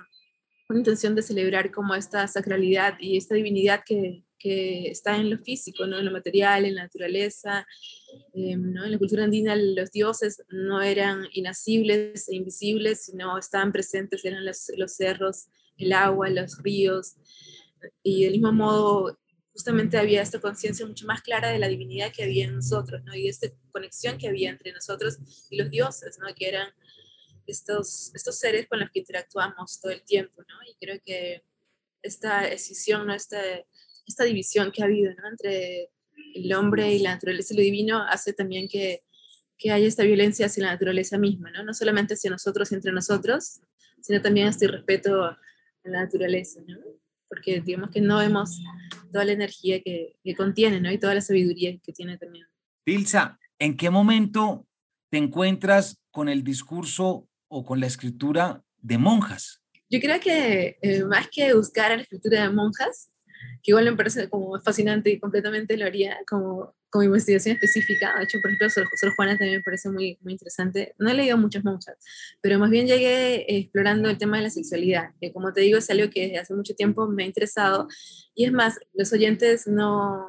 una 0.68 0.78
intención 0.80 1.14
de 1.14 1.22
celebrar 1.22 1.70
como 1.70 1.94
esta 1.94 2.26
sacralidad 2.26 2.94
y 2.98 3.16
esta 3.16 3.34
divinidad 3.34 3.82
que, 3.86 4.25
que 4.38 4.88
está 4.88 5.16
en 5.16 5.30
lo 5.30 5.38
físico, 5.38 5.86
¿no? 5.86 5.98
en 5.98 6.04
lo 6.04 6.10
material, 6.10 6.64
en 6.64 6.74
la 6.74 6.82
naturaleza. 6.84 7.66
Em, 8.34 8.72
¿no? 8.72 8.84
En 8.84 8.92
la 8.92 8.98
cultura 8.98 9.24
andina 9.24 9.56
los 9.56 9.90
dioses 9.90 10.42
no 10.48 10.82
eran 10.82 11.26
inacibles 11.32 12.28
e 12.28 12.36
invisibles, 12.36 13.04
sino 13.06 13.38
estaban 13.38 13.72
presentes, 13.72 14.24
eran 14.24 14.44
los, 14.44 14.70
los 14.76 14.94
cerros, 14.94 15.46
el 15.76 15.92
agua, 15.92 16.28
los 16.28 16.62
ríos. 16.62 17.16
Y 18.02 18.24
del 18.24 18.32
mismo 18.32 18.52
modo, 18.52 19.18
justamente 19.52 19.96
había 19.96 20.22
esta 20.22 20.40
conciencia 20.40 20.86
mucho 20.86 21.06
más 21.06 21.22
clara 21.22 21.50
de 21.50 21.58
la 21.58 21.68
divinidad 21.68 22.12
que 22.12 22.24
había 22.24 22.44
en 22.44 22.56
nosotros, 22.56 23.02
¿no? 23.04 23.14
Y 23.14 23.28
esta 23.28 23.48
conexión 23.70 24.18
que 24.18 24.28
había 24.28 24.50
entre 24.50 24.72
nosotros 24.72 25.18
y 25.50 25.56
los 25.56 25.70
dioses, 25.70 26.18
¿no? 26.18 26.26
Que 26.34 26.48
eran 26.48 26.68
estos, 27.46 28.14
estos 28.14 28.38
seres 28.38 28.66
con 28.66 28.80
los 28.80 28.90
que 28.90 28.98
interactuamos 28.98 29.80
todo 29.80 29.92
el 29.92 30.02
tiempo, 30.02 30.42
¿no? 30.42 30.56
Y 30.70 30.74
creo 30.74 31.00
que 31.04 31.42
esta 32.02 32.46
escisión, 32.48 33.06
¿no? 33.06 33.14
esta, 33.14 33.40
esta 34.06 34.24
división 34.24 34.72
que 34.72 34.82
ha 34.82 34.86
habido 34.86 35.12
¿no? 35.14 35.28
entre 35.28 35.90
el 36.34 36.52
hombre 36.54 36.92
y 36.94 36.98
la 37.00 37.14
naturaleza 37.14 37.54
y 37.54 37.56
lo 37.56 37.62
divino 37.62 38.02
hace 38.02 38.32
también 38.32 38.68
que, 38.68 39.02
que 39.58 39.70
haya 39.70 39.86
esta 39.86 40.04
violencia 40.04 40.46
hacia 40.46 40.64
la 40.64 40.72
naturaleza 40.72 41.18
misma, 41.18 41.50
¿no? 41.50 41.64
No 41.64 41.74
solamente 41.74 42.14
hacia 42.14 42.30
nosotros 42.30 42.70
y 42.70 42.74
entre 42.74 42.92
nosotros, 42.92 43.60
sino 44.00 44.20
también 44.20 44.48
este 44.48 44.68
respeto 44.68 45.24
a 45.24 45.38
la 45.84 46.02
naturaleza, 46.02 46.60
¿no? 46.66 46.78
Porque 47.28 47.60
digamos 47.60 47.90
que 47.90 48.00
no 48.00 48.18
vemos 48.18 48.60
toda 49.12 49.24
la 49.24 49.32
energía 49.32 49.80
que, 49.82 50.16
que 50.22 50.34
contiene, 50.34 50.80
¿no? 50.80 50.92
Y 50.92 50.98
toda 50.98 51.14
la 51.14 51.20
sabiduría 51.20 51.76
que 51.78 51.92
tiene 51.92 52.18
también. 52.18 52.46
Tilsa, 52.84 53.38
¿en 53.58 53.76
qué 53.76 53.90
momento 53.90 54.66
te 55.10 55.18
encuentras 55.18 55.98
con 56.10 56.28
el 56.28 56.44
discurso 56.44 57.28
o 57.48 57.64
con 57.64 57.80
la 57.80 57.86
escritura 57.86 58.62
de 58.78 58.98
monjas? 58.98 59.62
Yo 59.88 60.00
creo 60.00 60.20
que 60.20 60.78
eh, 60.82 61.04
más 61.04 61.28
que 61.30 61.54
buscar 61.54 61.92
la 61.96 62.02
escritura 62.02 62.42
de 62.42 62.50
monjas, 62.50 63.10
que 63.62 63.72
igual 63.72 63.84
me 63.84 63.96
parece 63.96 64.28
como 64.28 64.60
fascinante 64.60 65.10
y 65.10 65.18
completamente 65.18 65.76
lo 65.76 65.86
haría 65.86 66.18
como, 66.28 66.74
como 66.90 67.04
investigación 67.04 67.54
específica. 67.54 68.14
De 68.18 68.24
hecho, 68.24 68.38
por 68.40 68.50
ejemplo, 68.50 68.70
Sor, 68.70 69.14
Juana 69.16 69.36
también 69.36 69.58
me 69.58 69.62
parece 69.62 69.90
muy, 69.90 70.18
muy 70.22 70.32
interesante. 70.32 70.94
No 70.98 71.10
he 71.10 71.14
leído 71.14 71.36
muchas 71.36 71.64
monjas, 71.64 71.96
pero 72.40 72.58
más 72.58 72.70
bien 72.70 72.86
llegué 72.86 73.44
explorando 73.58 74.08
el 74.08 74.18
tema 74.18 74.36
de 74.36 74.44
la 74.44 74.50
sexualidad, 74.50 75.10
que 75.20 75.32
como 75.32 75.52
te 75.52 75.62
digo 75.62 75.78
es 75.78 75.90
algo 75.90 76.10
que 76.10 76.22
desde 76.22 76.38
hace 76.38 76.54
mucho 76.54 76.74
tiempo 76.74 77.06
me 77.08 77.24
ha 77.24 77.26
interesado. 77.26 77.88
Y 78.34 78.44
es 78.44 78.52
más, 78.52 78.78
los 78.94 79.12
oyentes 79.12 79.66
no, 79.66 80.26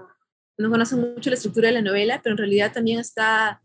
no 0.58 0.70
conocen 0.70 1.00
mucho 1.00 1.30
la 1.30 1.36
estructura 1.36 1.68
de 1.68 1.74
la 1.74 1.82
novela, 1.82 2.22
pero 2.24 2.34
en 2.34 2.40
realidad 2.40 2.72
también 2.74 3.00
está 3.00 3.62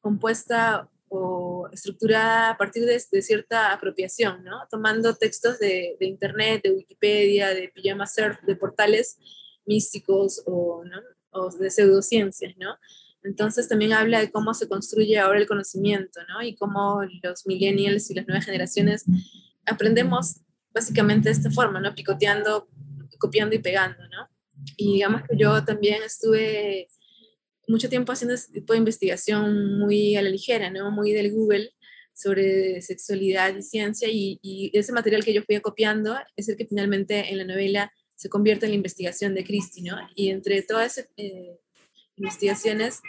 compuesta 0.00 0.88
o 1.08 1.68
estructurada 1.72 2.50
a 2.50 2.56
partir 2.56 2.84
de, 2.84 2.98
cierta 3.22 3.72
apropiación, 3.72 4.44
¿no? 4.44 4.66
Tomando 4.70 5.14
textos 5.14 5.58
de, 5.58 5.96
Internet, 6.00 6.62
de 6.64 6.72
Wikipedia, 6.72 7.50
de 7.50 7.68
Pijama 7.68 8.06
Surf, 8.06 8.40
de 8.42 8.56
portales 8.56 9.18
místicos 9.64 10.42
o, 10.46 10.84
¿no? 10.84 11.00
o 11.30 11.50
de 11.50 11.70
pseudociencias, 11.70 12.56
¿no? 12.56 12.76
Entonces 13.22 13.68
también 13.68 13.92
habla 13.92 14.20
de 14.20 14.30
cómo 14.30 14.54
se 14.54 14.68
construye 14.68 15.18
ahora 15.18 15.40
el 15.40 15.48
conocimiento, 15.48 16.20
¿no? 16.28 16.42
Y 16.42 16.54
cómo 16.54 17.02
los 17.22 17.46
millennials 17.46 18.10
y 18.10 18.14
las 18.14 18.26
nuevas 18.26 18.44
generaciones 18.44 19.04
aprendemos 19.64 20.40
básicamente 20.72 21.28
de 21.28 21.34
esta 21.34 21.50
forma, 21.50 21.80
¿no? 21.80 21.94
Picoteando, 21.94 22.68
copiando 23.18 23.56
y 23.56 23.58
pegando, 23.58 24.06
¿no? 24.08 24.28
Y 24.76 24.94
digamos 24.94 25.22
que 25.28 25.36
yo 25.36 25.64
también 25.64 26.02
estuve 26.04 26.88
mucho 27.68 27.88
tiempo 27.88 28.12
haciendo 28.12 28.34
ese 28.34 28.52
tipo 28.52 28.72
de 28.72 28.78
investigación 28.78 29.78
muy 29.78 30.16
a 30.16 30.22
la 30.22 30.30
ligera, 30.30 30.70
¿no? 30.70 30.90
Muy 30.90 31.12
del 31.12 31.32
Google 31.32 31.72
sobre 32.14 32.80
sexualidad 32.80 33.54
y 33.54 33.62
ciencia 33.62 34.08
y, 34.10 34.70
ese 34.72 34.92
material 34.92 35.24
que 35.24 35.34
yo 35.34 35.42
fui 35.42 35.60
copiando 35.60 36.16
es 36.34 36.48
el 36.48 36.56
que 36.56 36.66
finalmente 36.66 37.30
en 37.30 37.38
la 37.38 37.44
novela 37.44 37.92
se 38.14 38.30
convierte 38.30 38.66
en 38.66 38.72
la 38.72 38.76
investigación 38.76 39.34
de 39.34 39.44
Christie, 39.44 39.82
¿no? 39.82 39.96
Y 40.14 40.30
entre 40.30 40.62
todas 40.62 40.96
esas 40.96 41.10
eh, 41.16 41.58
investigaciones 42.16 43.00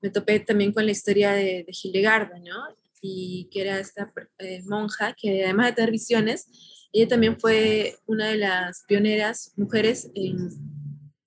me 0.00 0.10
topé 0.10 0.40
también 0.40 0.72
con 0.72 0.86
la 0.86 0.92
historia 0.92 1.32
de, 1.32 1.64
de 1.66 1.72
Hildegarda, 1.82 2.38
¿no? 2.38 2.76
Y 3.02 3.48
que 3.50 3.60
era 3.60 3.78
esta 3.78 4.12
eh, 4.38 4.62
monja 4.64 5.14
que 5.14 5.44
además 5.44 5.66
de 5.66 5.72
tener 5.72 5.90
visiones, 5.90 6.48
ella 6.92 7.08
también 7.08 7.38
fue 7.38 7.98
una 8.06 8.28
de 8.28 8.36
las 8.36 8.84
pioneras 8.88 9.52
mujeres 9.56 10.10
en 10.14 10.48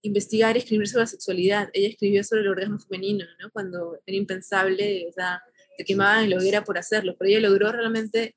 investigar 0.02 0.56
y 0.56 0.60
escribir 0.60 0.88
sobre 0.88 1.04
la 1.04 1.08
sexualidad. 1.08 1.70
Ella 1.74 1.90
escribió 1.90 2.24
sobre 2.24 2.42
el 2.42 2.48
orgasmo 2.48 2.80
femenino, 2.80 3.26
¿no? 3.40 3.52
Cuando 3.52 4.00
era 4.06 4.18
impensable, 4.18 5.08
o 5.10 5.12
sea, 5.12 5.42
se 5.78 5.84
quemaban 5.84 6.26
en 6.26 6.32
la 6.32 6.38
hoguera 6.38 6.64
por 6.64 6.78
hacerlo, 6.78 7.16
pero 7.18 7.30
ella 7.30 7.48
logró 7.48 7.72
realmente, 7.72 8.36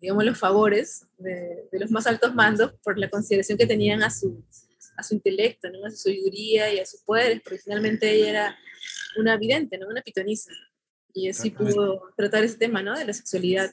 digamos, 0.00 0.24
los 0.24 0.38
favores 0.38 1.06
de, 1.18 1.68
los 1.72 1.90
más 1.90 2.06
altos 2.06 2.34
mandos 2.34 2.72
por 2.82 2.98
la 2.98 3.08
consideración 3.08 3.58
que 3.58 3.66
tenían 3.66 4.02
a 4.02 4.10
su, 4.10 4.44
a 4.96 5.02
su 5.02 5.14
intelecto, 5.14 5.70
¿no? 5.70 5.84
A 5.84 5.90
su 5.90 5.96
sabiduría 5.96 6.72
y 6.72 6.78
a 6.78 6.86
sus 6.86 7.00
poderes, 7.02 7.40
porque 7.42 7.58
finalmente 7.58 8.10
ella 8.10 8.30
era 8.30 8.58
una 9.16 9.36
vidente, 9.36 9.78
¿no? 9.78 9.88
Una 9.88 10.02
pitonisa. 10.02 10.52
Y 11.14 11.28
así 11.28 11.50
pudo 11.50 12.10
tratar 12.16 12.42
ese 12.42 12.56
tema, 12.56 12.82
¿no? 12.82 12.98
De 12.98 13.04
la 13.04 13.12
sexualidad. 13.12 13.72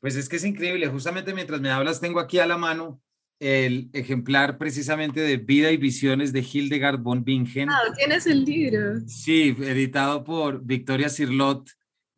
Pues 0.00 0.14
es 0.14 0.28
que 0.28 0.36
es 0.36 0.44
increíble, 0.44 0.86
justamente 0.86 1.34
mientras 1.34 1.60
me 1.60 1.70
hablas 1.70 2.00
tengo 2.00 2.20
aquí 2.20 2.38
a 2.38 2.46
la 2.46 2.56
mano 2.56 3.02
el 3.40 3.90
ejemplar 3.92 4.58
precisamente 4.58 5.20
de 5.20 5.36
Vida 5.36 5.70
y 5.70 5.76
Visiones 5.76 6.32
de 6.32 6.40
Hildegard 6.40 6.98
von 6.98 7.24
Bingen. 7.24 7.70
Ah, 7.70 7.92
tienes 7.96 8.26
el 8.26 8.44
libro. 8.44 9.00
Sí, 9.06 9.54
editado 9.60 10.24
por 10.24 10.64
Victoria 10.64 11.08
Sirlot, 11.08 11.70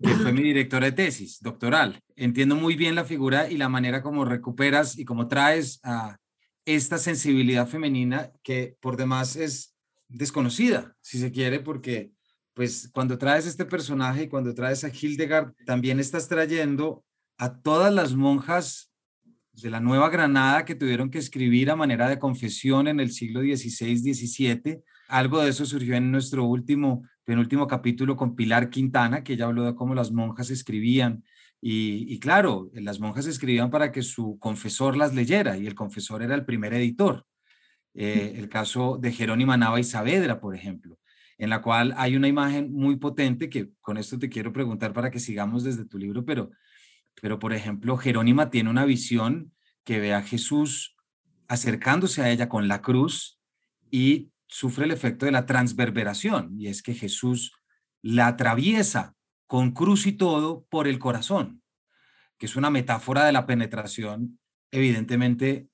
que 0.02 0.14
fue 0.14 0.32
mi 0.32 0.42
directora 0.42 0.86
de 0.86 0.92
tesis 0.92 1.40
doctoral. 1.40 2.00
Entiendo 2.16 2.56
muy 2.56 2.74
bien 2.74 2.94
la 2.94 3.04
figura 3.04 3.50
y 3.50 3.58
la 3.58 3.68
manera 3.68 4.02
como 4.02 4.24
recuperas 4.24 4.98
y 4.98 5.04
como 5.04 5.28
traes 5.28 5.80
a 5.82 6.16
esta 6.64 6.98
sensibilidad 6.98 7.68
femenina 7.68 8.32
que 8.42 8.76
por 8.80 8.96
demás 8.96 9.36
es 9.36 9.74
desconocida, 10.08 10.96
si 11.00 11.18
se 11.18 11.30
quiere, 11.30 11.60
porque 11.60 12.12
pues 12.54 12.90
cuando 12.92 13.18
traes 13.18 13.46
este 13.46 13.64
personaje 13.64 14.24
y 14.24 14.28
cuando 14.28 14.54
traes 14.54 14.84
a 14.84 14.90
Hildegard, 14.90 15.52
también 15.66 16.00
estás 16.00 16.28
trayendo 16.28 17.04
a 17.38 17.60
todas 17.60 17.92
las 17.92 18.14
monjas 18.14 18.89
de 19.62 19.70
la 19.70 19.80
Nueva 19.80 20.08
Granada 20.10 20.64
que 20.64 20.74
tuvieron 20.74 21.10
que 21.10 21.18
escribir 21.18 21.70
a 21.70 21.76
manera 21.76 22.08
de 22.08 22.18
confesión 22.18 22.88
en 22.88 23.00
el 23.00 23.12
siglo 23.12 23.40
XVI-XVII. 23.40 24.82
Algo 25.08 25.40
de 25.42 25.50
eso 25.50 25.64
surgió 25.64 25.94
en 25.96 26.10
nuestro 26.10 26.44
último, 26.44 27.04
penúltimo 27.24 27.66
capítulo 27.66 28.16
con 28.16 28.36
Pilar 28.36 28.70
Quintana, 28.70 29.22
que 29.22 29.34
ella 29.34 29.46
habló 29.46 29.64
de 29.64 29.74
cómo 29.74 29.94
las 29.94 30.12
monjas 30.12 30.50
escribían. 30.50 31.24
Y, 31.62 32.18
claro, 32.20 32.70
las 32.72 33.00
monjas 33.00 33.26
escribían 33.26 33.70
para 33.70 33.92
que 33.92 34.02
su 34.02 34.38
confesor 34.38 34.96
las 34.96 35.14
leyera 35.14 35.58
y 35.58 35.66
el 35.66 35.74
confesor 35.74 36.22
era 36.22 36.34
el 36.34 36.44
primer 36.44 36.72
editor. 36.72 37.26
Eh, 37.92 38.34
el 38.36 38.48
caso 38.48 38.98
de 39.00 39.12
Jerónima 39.12 39.56
Nava 39.56 39.78
y 39.80 39.84
Saavedra, 39.84 40.40
por 40.40 40.54
ejemplo, 40.54 40.98
en 41.36 41.50
la 41.50 41.60
cual 41.60 41.92
hay 41.96 42.16
una 42.16 42.28
imagen 42.28 42.72
muy 42.72 42.96
potente 42.96 43.50
que 43.50 43.70
con 43.80 43.98
esto 43.98 44.18
te 44.18 44.28
quiero 44.28 44.52
preguntar 44.52 44.92
para 44.92 45.10
que 45.10 45.18
sigamos 45.18 45.64
desde 45.64 45.84
tu 45.84 45.98
libro, 45.98 46.24
pero 46.24 46.50
pero, 47.20 47.38
por 47.38 47.52
ejemplo, 47.52 47.96
Jerónima 47.96 48.50
tiene 48.50 48.70
una 48.70 48.84
visión 48.84 49.52
que 49.84 50.00
ve 50.00 50.14
a 50.14 50.22
Jesús 50.22 50.96
acercándose 51.48 52.22
a 52.22 52.30
ella 52.30 52.48
con 52.48 52.68
la 52.68 52.80
cruz 52.80 53.40
y 53.90 54.30
sufre 54.46 54.84
el 54.84 54.90
efecto 54.90 55.26
de 55.26 55.32
la 55.32 55.46
transverberación, 55.46 56.54
y 56.58 56.68
es 56.68 56.82
que 56.82 56.94
Jesús 56.94 57.52
la 58.02 58.28
atraviesa 58.28 59.14
con 59.46 59.72
cruz 59.72 60.06
y 60.06 60.12
todo 60.12 60.64
por 60.70 60.86
el 60.86 60.98
corazón, 60.98 61.62
que 62.38 62.46
es 62.46 62.56
una 62.56 62.70
metáfora 62.70 63.24
de 63.24 63.32
la 63.32 63.46
penetración, 63.46 64.38
evidentemente 64.70 65.68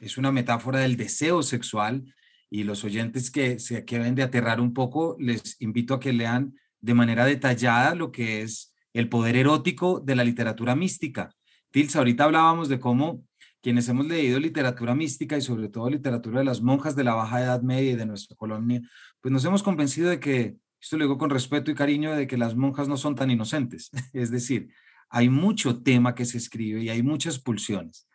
es 0.00 0.18
una 0.18 0.32
metáfora 0.32 0.80
del 0.80 0.96
deseo 0.96 1.42
sexual, 1.42 2.14
y 2.50 2.64
los 2.64 2.84
oyentes 2.84 3.30
que 3.30 3.58
se 3.58 3.76
acaben 3.76 4.14
de 4.14 4.22
aterrar 4.22 4.60
un 4.60 4.72
poco, 4.72 5.16
les 5.18 5.60
invito 5.60 5.94
a 5.94 6.00
que 6.00 6.12
lean 6.12 6.54
de 6.80 6.94
manera 6.94 7.26
detallada 7.26 7.94
lo 7.94 8.10
que 8.10 8.42
es 8.42 8.67
el 8.92 9.08
poder 9.08 9.36
erótico 9.36 10.00
de 10.00 10.16
la 10.16 10.24
literatura 10.24 10.74
mística. 10.74 11.34
Tilsa, 11.70 11.98
ahorita 11.98 12.24
hablábamos 12.24 12.68
de 12.68 12.80
cómo 12.80 13.24
quienes 13.62 13.88
hemos 13.88 14.06
leído 14.06 14.38
literatura 14.38 14.94
mística 14.94 15.36
y 15.36 15.42
sobre 15.42 15.68
todo 15.68 15.90
literatura 15.90 16.38
de 16.38 16.44
las 16.44 16.62
monjas 16.62 16.94
de 16.96 17.04
la 17.04 17.14
Baja 17.14 17.42
Edad 17.42 17.62
Media 17.62 17.92
y 17.92 17.96
de 17.96 18.06
nuestra 18.06 18.36
colonia, 18.36 18.80
pues 19.20 19.32
nos 19.32 19.44
hemos 19.44 19.62
convencido 19.62 20.10
de 20.10 20.20
que, 20.20 20.56
esto 20.80 20.96
lo 20.96 21.04
digo 21.04 21.18
con 21.18 21.30
respeto 21.30 21.70
y 21.70 21.74
cariño, 21.74 22.14
de 22.14 22.26
que 22.26 22.38
las 22.38 22.54
monjas 22.54 22.88
no 22.88 22.96
son 22.96 23.14
tan 23.14 23.30
inocentes. 23.30 23.90
Es 24.12 24.30
decir, 24.30 24.68
hay 25.10 25.28
mucho 25.28 25.82
tema 25.82 26.14
que 26.14 26.24
se 26.24 26.38
escribe 26.38 26.82
y 26.82 26.88
hay 26.88 27.02
muchas 27.02 27.38
pulsiones. 27.38 28.08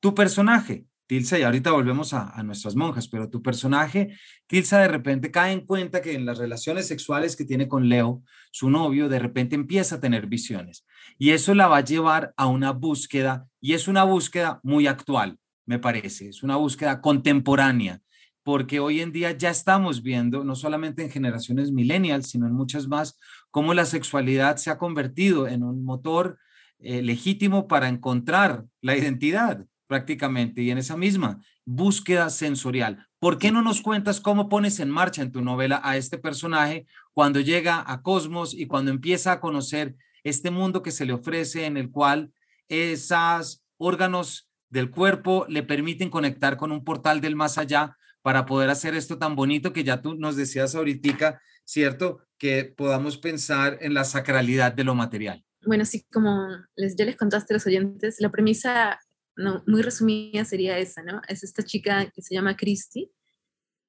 Tu 0.00 0.14
personaje, 0.14 0.84
Tilsa, 1.10 1.40
y 1.40 1.42
ahorita 1.42 1.72
volvemos 1.72 2.14
a, 2.14 2.40
nuestras 2.44 2.76
monjas, 2.76 3.08
pero 3.08 3.28
tu 3.28 3.42
personaje, 3.42 4.16
Tilsa, 4.46 4.78
de 4.78 4.86
repente 4.86 5.32
cae 5.32 5.52
en 5.52 5.66
cuenta 5.66 6.00
que 6.02 6.14
en 6.14 6.24
las 6.24 6.38
relaciones 6.38 6.86
sexuales 6.86 7.34
que 7.34 7.44
tiene 7.44 7.66
con 7.66 7.88
Leo, 7.88 8.22
su 8.52 8.70
novio, 8.70 9.08
de 9.08 9.18
repente 9.18 9.56
empieza 9.56 9.96
a 9.96 10.00
tener 10.00 10.28
visiones. 10.28 10.86
Y 11.18 11.30
eso 11.30 11.52
la 11.52 11.66
va 11.66 11.78
a 11.78 11.84
llevar 11.84 12.32
a 12.36 12.46
una 12.46 12.70
búsqueda, 12.70 13.48
y 13.60 13.72
es 13.72 13.88
una 13.88 14.04
búsqueda 14.04 14.60
muy 14.62 14.86
actual, 14.86 15.36
me 15.66 15.80
parece, 15.80 16.28
es 16.28 16.44
una 16.44 16.54
búsqueda 16.54 17.00
contemporánea, 17.00 18.00
porque 18.44 18.78
hoy 18.78 19.00
en 19.00 19.10
día 19.10 19.32
ya 19.32 19.50
estamos 19.50 20.04
viendo, 20.04 20.44
no 20.44 20.54
solamente 20.54 21.02
en 21.02 21.10
generaciones 21.10 21.72
millennials, 21.72 22.28
sino 22.28 22.46
en 22.46 22.52
muchas 22.52 22.86
más, 22.86 23.18
cómo 23.50 23.74
la 23.74 23.84
sexualidad 23.84 24.58
se 24.58 24.70
ha 24.70 24.78
convertido 24.78 25.48
en 25.48 25.64
un 25.64 25.84
motor 25.84 26.38
eh, 26.78 27.02
legítimo 27.02 27.66
para 27.66 27.88
encontrar 27.88 28.64
la 28.80 28.96
identidad 28.96 29.66
prácticamente 29.90 30.62
y 30.62 30.70
en 30.70 30.78
esa 30.78 30.96
misma 30.96 31.42
búsqueda 31.64 32.30
sensorial. 32.30 33.08
¿Por 33.18 33.38
qué 33.38 33.50
no 33.50 33.60
nos 33.60 33.82
cuentas 33.82 34.20
cómo 34.20 34.48
pones 34.48 34.78
en 34.78 34.88
marcha 34.88 35.20
en 35.20 35.32
tu 35.32 35.42
novela 35.42 35.80
a 35.82 35.96
este 35.96 36.16
personaje 36.16 36.86
cuando 37.12 37.40
llega 37.40 37.82
a 37.84 38.00
Cosmos 38.00 38.54
y 38.54 38.68
cuando 38.68 38.92
empieza 38.92 39.32
a 39.32 39.40
conocer 39.40 39.96
este 40.22 40.52
mundo 40.52 40.84
que 40.84 40.92
se 40.92 41.06
le 41.06 41.12
ofrece 41.12 41.66
en 41.66 41.76
el 41.76 41.90
cual 41.90 42.32
esos 42.68 43.64
órganos 43.78 44.48
del 44.68 44.92
cuerpo 44.92 45.44
le 45.48 45.64
permiten 45.64 46.08
conectar 46.08 46.56
con 46.56 46.70
un 46.70 46.84
portal 46.84 47.20
del 47.20 47.34
más 47.34 47.58
allá 47.58 47.96
para 48.22 48.46
poder 48.46 48.70
hacer 48.70 48.94
esto 48.94 49.18
tan 49.18 49.34
bonito 49.34 49.72
que 49.72 49.82
ya 49.82 50.02
tú 50.02 50.14
nos 50.14 50.36
decías 50.36 50.76
ahorita, 50.76 51.42
¿cierto? 51.64 52.20
Que 52.38 52.62
podamos 52.64 53.18
pensar 53.18 53.78
en 53.80 53.94
la 53.94 54.04
sacralidad 54.04 54.72
de 54.72 54.84
lo 54.84 54.94
material. 54.94 55.44
Bueno, 55.66 55.84
sí, 55.84 56.06
como 56.12 56.46
les, 56.76 56.94
ya 56.94 57.04
les 57.04 57.16
contaste 57.16 57.52
a 57.52 57.56
los 57.56 57.66
oyentes, 57.66 58.20
la 58.20 58.30
premisa 58.30 59.00
no, 59.40 59.62
muy 59.66 59.82
resumida 59.82 60.44
sería 60.44 60.78
esa, 60.78 61.02
¿no? 61.02 61.20
Es 61.28 61.42
esta 61.42 61.62
chica 61.62 62.10
que 62.10 62.22
se 62.22 62.34
llama 62.34 62.56
Christy, 62.56 63.10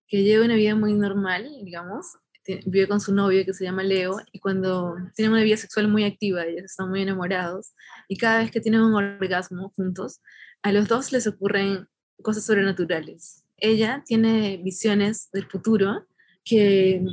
que 0.07 0.23
lleva 0.23 0.45
una 0.45 0.55
vida 0.55 0.75
muy 0.75 0.93
normal, 0.93 1.49
digamos, 1.63 2.05
vive 2.65 2.87
con 2.87 2.99
su 2.99 3.13
novio 3.13 3.45
que 3.45 3.53
se 3.53 3.63
llama 3.63 3.83
Leo, 3.83 4.17
y 4.31 4.39
cuando 4.39 4.95
tienen 5.15 5.33
una 5.33 5.43
vida 5.43 5.57
sexual 5.57 5.87
muy 5.87 6.03
activa, 6.03 6.43
ellos 6.43 6.65
están 6.65 6.89
muy 6.89 7.01
enamorados, 7.01 7.73
y 8.07 8.17
cada 8.17 8.39
vez 8.39 8.51
que 8.51 8.61
tienen 8.61 8.81
un 8.81 8.95
orgasmo 8.95 9.71
juntos, 9.75 10.19
a 10.63 10.71
los 10.71 10.87
dos 10.87 11.11
les 11.11 11.27
ocurren 11.27 11.87
cosas 12.21 12.45
sobrenaturales. 12.45 13.43
Ella 13.57 14.03
tiene 14.05 14.59
visiones 14.63 15.29
del 15.31 15.45
futuro 15.45 16.07
que 16.43 17.03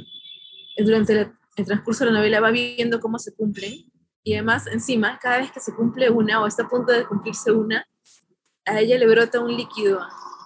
durante 0.78 1.12
el 1.56 1.66
transcurso 1.66 2.04
de 2.04 2.10
la 2.10 2.18
novela 2.18 2.40
va 2.40 2.50
viendo 2.50 3.00
cómo 3.00 3.18
se 3.18 3.34
cumplen, 3.34 3.92
y 4.24 4.34
además 4.34 4.66
encima, 4.66 5.18
cada 5.18 5.38
vez 5.38 5.52
que 5.52 5.60
se 5.60 5.74
cumple 5.74 6.10
una 6.10 6.42
o 6.42 6.46
está 6.46 6.64
a 6.64 6.68
punto 6.68 6.92
de 6.92 7.06
cumplirse 7.06 7.52
una, 7.52 7.86
a 8.68 8.80
ella 8.80 8.98
le 8.98 9.06
brota 9.06 9.40
un 9.40 9.56
líquido, 9.56 10.00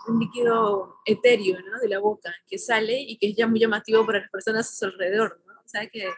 un 0.08 0.20
líquido 0.20 0.96
etéreo, 1.04 1.58
¿no? 1.60 1.78
De 1.80 1.88
la 1.88 1.98
boca, 1.98 2.34
que 2.46 2.58
sale 2.58 3.00
y 3.00 3.18
que 3.18 3.30
es 3.30 3.36
ya 3.36 3.46
muy 3.46 3.60
llamativo 3.60 4.04
para 4.06 4.20
las 4.20 4.30
personas 4.30 4.70
a 4.70 4.74
su 4.74 4.84
alrededor, 4.84 5.40
¿no? 5.46 5.52
O 5.54 5.68
sea, 5.68 5.86
que 5.88 6.08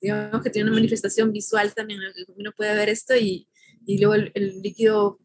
digamos 0.00 0.42
que 0.42 0.50
tiene 0.50 0.68
una 0.68 0.78
manifestación 0.78 1.32
visual 1.32 1.72
también, 1.74 2.00
uno 2.36 2.52
puede 2.56 2.74
ver 2.74 2.88
esto 2.88 3.16
y, 3.16 3.48
y 3.86 3.98
luego 3.98 4.14
el, 4.14 4.62
líquido 4.62 5.18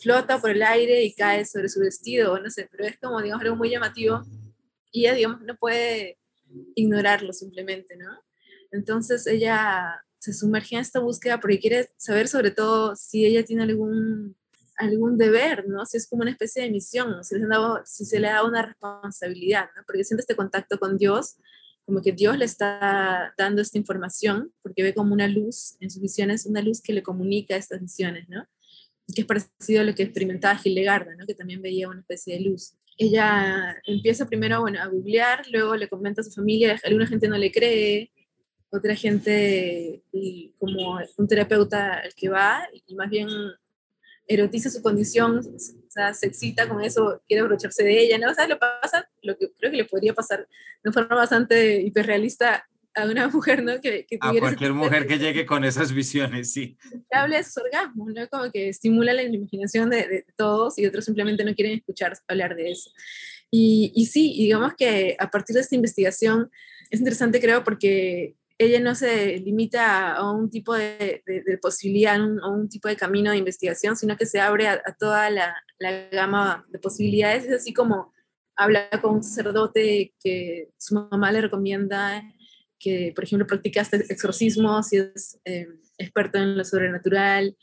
flota 0.00 0.40
por 0.40 0.50
el 0.50 0.62
aire 0.62 1.02
y 1.02 1.14
cae 1.14 1.44
sobre 1.44 1.68
su 1.68 1.80
vestido, 1.80 2.38
no 2.38 2.50
sé, 2.50 2.68
pero 2.70 2.84
es 2.84 2.98
como, 2.98 3.20
digamos, 3.22 3.44
algo 3.44 3.56
muy 3.56 3.70
llamativo 3.70 4.22
y 4.92 5.02
ella, 5.02 5.14
digamos, 5.14 5.40
no 5.42 5.56
puede 5.56 6.18
ignorarlo 6.74 7.32
simplemente, 7.32 7.96
¿no? 7.96 8.10
Entonces 8.70 9.26
ella 9.26 10.04
se 10.18 10.32
sumerge 10.32 10.74
en 10.74 10.80
esta 10.80 11.00
búsqueda 11.00 11.40
porque 11.40 11.58
quiere 11.58 11.88
saber 11.96 12.28
sobre 12.28 12.50
todo 12.50 12.96
si 12.96 13.24
ella 13.24 13.44
tiene 13.44 13.62
algún 13.62 14.36
algún 14.76 15.16
deber, 15.18 15.68
¿no? 15.68 15.84
Si 15.86 15.96
es 15.96 16.06
como 16.08 16.22
una 16.22 16.30
especie 16.30 16.62
de 16.62 16.70
misión, 16.70 17.22
si, 17.24 17.36
si 17.84 18.04
se 18.04 18.20
le 18.20 18.28
da 18.28 18.44
una 18.44 18.62
responsabilidad, 18.62 19.68
¿no? 19.76 19.82
Porque 19.86 20.04
siente 20.04 20.22
este 20.22 20.36
contacto 20.36 20.78
con 20.78 20.98
Dios, 20.98 21.36
como 21.84 22.00
que 22.00 22.12
Dios 22.12 22.38
le 22.38 22.44
está 22.44 23.34
dando 23.36 23.60
esta 23.60 23.78
información, 23.78 24.52
porque 24.62 24.82
ve 24.82 24.94
como 24.94 25.12
una 25.12 25.28
luz 25.28 25.76
en 25.80 25.90
sus 25.90 26.00
visiones, 26.00 26.46
una 26.46 26.62
luz 26.62 26.80
que 26.80 26.92
le 26.92 27.02
comunica 27.02 27.56
estas 27.56 27.80
visiones, 27.80 28.28
¿no? 28.28 28.46
Que 29.14 29.22
es 29.22 29.26
parecido 29.26 29.82
a 29.82 29.84
lo 29.84 29.94
que 29.94 30.02
experimentaba 30.02 30.56
Gildegarda, 30.56 31.14
¿no? 31.16 31.26
Que 31.26 31.34
también 31.34 31.60
veía 31.60 31.88
una 31.88 32.00
especie 32.00 32.34
de 32.34 32.40
luz. 32.40 32.74
Ella 32.96 33.76
empieza 33.86 34.26
primero, 34.26 34.60
bueno, 34.60 34.80
a 34.80 34.86
googlear, 34.86 35.46
luego 35.50 35.76
le 35.76 35.88
comenta 35.88 36.20
a 36.20 36.24
su 36.24 36.30
familia, 36.30 36.80
alguna 36.84 37.06
gente 37.06 37.28
no 37.28 37.36
le 37.36 37.52
cree, 37.52 38.12
otra 38.70 38.96
gente, 38.96 40.02
como 40.58 40.98
un 41.16 41.28
terapeuta 41.28 42.00
al 42.00 42.14
que 42.14 42.28
va, 42.28 42.66
y 42.86 42.94
más 42.94 43.08
bien 43.08 43.28
erotiza 44.26 44.70
su 44.70 44.82
condición, 44.82 45.38
o 45.38 45.90
sea, 45.90 46.14
se 46.14 46.26
excita 46.26 46.68
con 46.68 46.82
eso, 46.82 47.22
quiere 47.26 47.42
abrocharse 47.42 47.84
de 47.84 48.00
ella, 48.00 48.18
¿no? 48.18 48.34
Sea, 48.34 48.46
lo 48.48 48.58
pasa, 48.58 49.08
lo 49.22 49.36
que 49.36 49.52
creo 49.52 49.70
que 49.70 49.76
le 49.76 49.84
podría 49.84 50.14
pasar 50.14 50.48
de 50.82 50.92
forma 50.92 51.14
bastante 51.14 51.80
hiperrealista 51.82 52.66
a 52.94 53.04
una 53.06 53.28
mujer, 53.28 53.62
¿no? 53.62 53.80
Que, 53.80 54.06
a 54.20 54.32
cualquier 54.32 54.72
mujer 54.72 55.06
que 55.06 55.18
llegue 55.18 55.44
con 55.46 55.64
esas 55.64 55.92
visiones, 55.92 56.52
sí. 56.52 56.76
Que 56.90 57.18
hable 57.18 57.36
de 57.36 57.44
sus 57.44 57.58
orgasmos, 57.58 58.12
¿no? 58.14 58.28
Como 58.28 58.50
que 58.50 58.68
estimula 58.68 59.12
la 59.12 59.22
imaginación 59.22 59.90
de, 59.90 60.08
de, 60.08 60.26
todos 60.36 60.78
y 60.78 60.86
otros 60.86 61.04
simplemente 61.04 61.44
no 61.44 61.54
quieren 61.54 61.78
escuchar 61.78 62.14
hablar 62.28 62.54
de 62.56 62.70
eso. 62.70 62.90
Y, 63.50 63.92
y 63.94 64.06
sí, 64.06 64.34
digamos 64.38 64.74
que 64.76 65.16
a 65.18 65.30
partir 65.30 65.54
de 65.54 65.60
esta 65.60 65.76
investigación 65.76 66.50
es 66.90 67.00
interesante, 67.00 67.40
creo, 67.40 67.62
porque 67.62 68.36
ella 68.58 68.80
no 68.80 68.94
se 68.94 69.38
limita 69.38 70.14
a 70.14 70.30
un 70.30 70.48
tipo 70.48 70.74
de, 70.74 71.22
posibilidad, 71.60 72.16
a 72.16 72.48
un, 72.48 72.68
tipo 72.68 72.88
de 72.88 72.96
camino 72.96 73.30
de 73.30 73.38
investigación, 73.38 73.96
sino 73.96 74.16
que 74.16 74.26
se 74.26 74.40
abre 74.40 74.68
a, 74.68 74.80
toda 74.98 75.30
la, 75.30 75.54
gama 76.12 76.64
de 76.68 76.78
posibilidades. 76.78 77.44
Es 77.44 77.52
así 77.52 77.74
como 77.74 78.12
habla 78.56 78.88
con 79.02 79.16
un 79.16 79.22
sacerdote 79.22 80.14
que 80.22 80.70
su 80.78 80.94
mamá 80.94 81.32
le 81.32 81.40
recomienda 81.40 82.22
que, 82.78 83.12
por 83.14 83.24
ejemplo, 83.24 83.46
practica 83.46 83.80
este 83.80 83.96
exorcismo, 84.08 84.82
si 84.82 84.98
es 84.98 85.40
eh, 85.44 85.68
experto 85.98 86.38
en 86.38 86.56
lo 86.56 86.64
sobrenatural, 86.64 87.56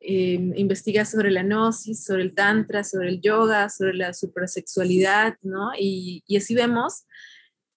eh, 0.00 0.52
investiga 0.56 1.04
sobre 1.04 1.30
la 1.30 1.42
gnosis, 1.42 2.04
sobre 2.04 2.22
el 2.22 2.34
tantra, 2.34 2.82
sobre 2.82 3.10
el 3.10 3.20
yoga, 3.20 3.68
sobre 3.68 3.94
la 3.94 4.12
supersexualidad, 4.14 5.36
¿no? 5.42 5.72
Y, 5.78 6.24
y 6.26 6.36
así 6.38 6.54
vemos. 6.54 7.04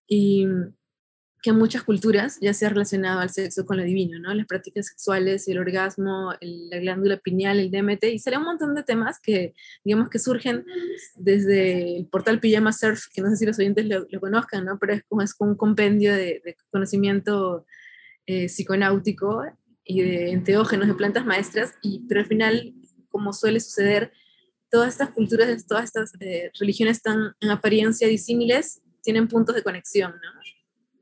Y 0.07 0.47
que 1.45 1.53
muchas 1.53 1.83
culturas 1.83 2.39
ya 2.41 2.55
se 2.55 2.65
ha 2.65 2.69
relacionado 2.69 3.19
al 3.19 3.29
sexo 3.29 3.67
con 3.67 3.77
lo 3.77 3.83
divino, 3.83 4.17
¿no? 4.17 4.33
Las 4.33 4.47
prácticas 4.47 4.87
sexuales, 4.87 5.47
el 5.47 5.59
orgasmo, 5.59 6.33
la 6.41 6.79
glándula 6.79 7.17
pineal, 7.17 7.59
el 7.59 7.69
DMT, 7.69 8.03
y 8.05 8.17
sale 8.17 8.39
un 8.39 8.45
montón 8.45 8.73
de 8.73 8.81
temas 8.81 9.19
que, 9.19 9.53
digamos, 9.83 10.09
que 10.09 10.17
surgen 10.17 10.65
desde 11.13 11.97
el 11.97 12.07
portal 12.07 12.39
Pijama 12.39 12.73
Surf, 12.73 13.09
que 13.13 13.21
no 13.21 13.29
sé 13.29 13.37
si 13.37 13.45
los 13.45 13.59
oyentes 13.59 13.85
lo, 13.85 14.19
conozcan, 14.19 14.65
¿no? 14.65 14.79
Pero 14.79 14.93
es 14.93 15.03
como, 15.07 15.21
es 15.21 15.35
como 15.35 15.51
un 15.51 15.55
compendio 15.55 16.15
de, 16.15 16.57
conocimiento 16.71 17.67
eh, 18.25 18.49
psiconáutico 18.49 19.43
y 19.83 20.01
de 20.01 20.31
enteógenos, 20.31 20.87
de 20.87 20.95
plantas 20.95 21.27
maestras, 21.27 21.75
y, 21.83 22.07
pero 22.07 22.21
al 22.21 22.25
final, 22.25 22.73
como 23.07 23.33
suele 23.33 23.59
suceder, 23.59 24.11
todas 24.71 24.93
estas 24.93 25.11
culturas, 25.11 25.67
todas 25.67 25.83
estas 25.83 26.11
eh, 26.21 26.49
religiones 26.59 27.03
tan 27.03 27.35
en 27.39 27.51
apariencia 27.51 28.07
disímiles, 28.07 28.81
tienen 29.03 29.27
puntos 29.27 29.53
de 29.53 29.61
conexión, 29.61 30.11
¿no? 30.11 30.44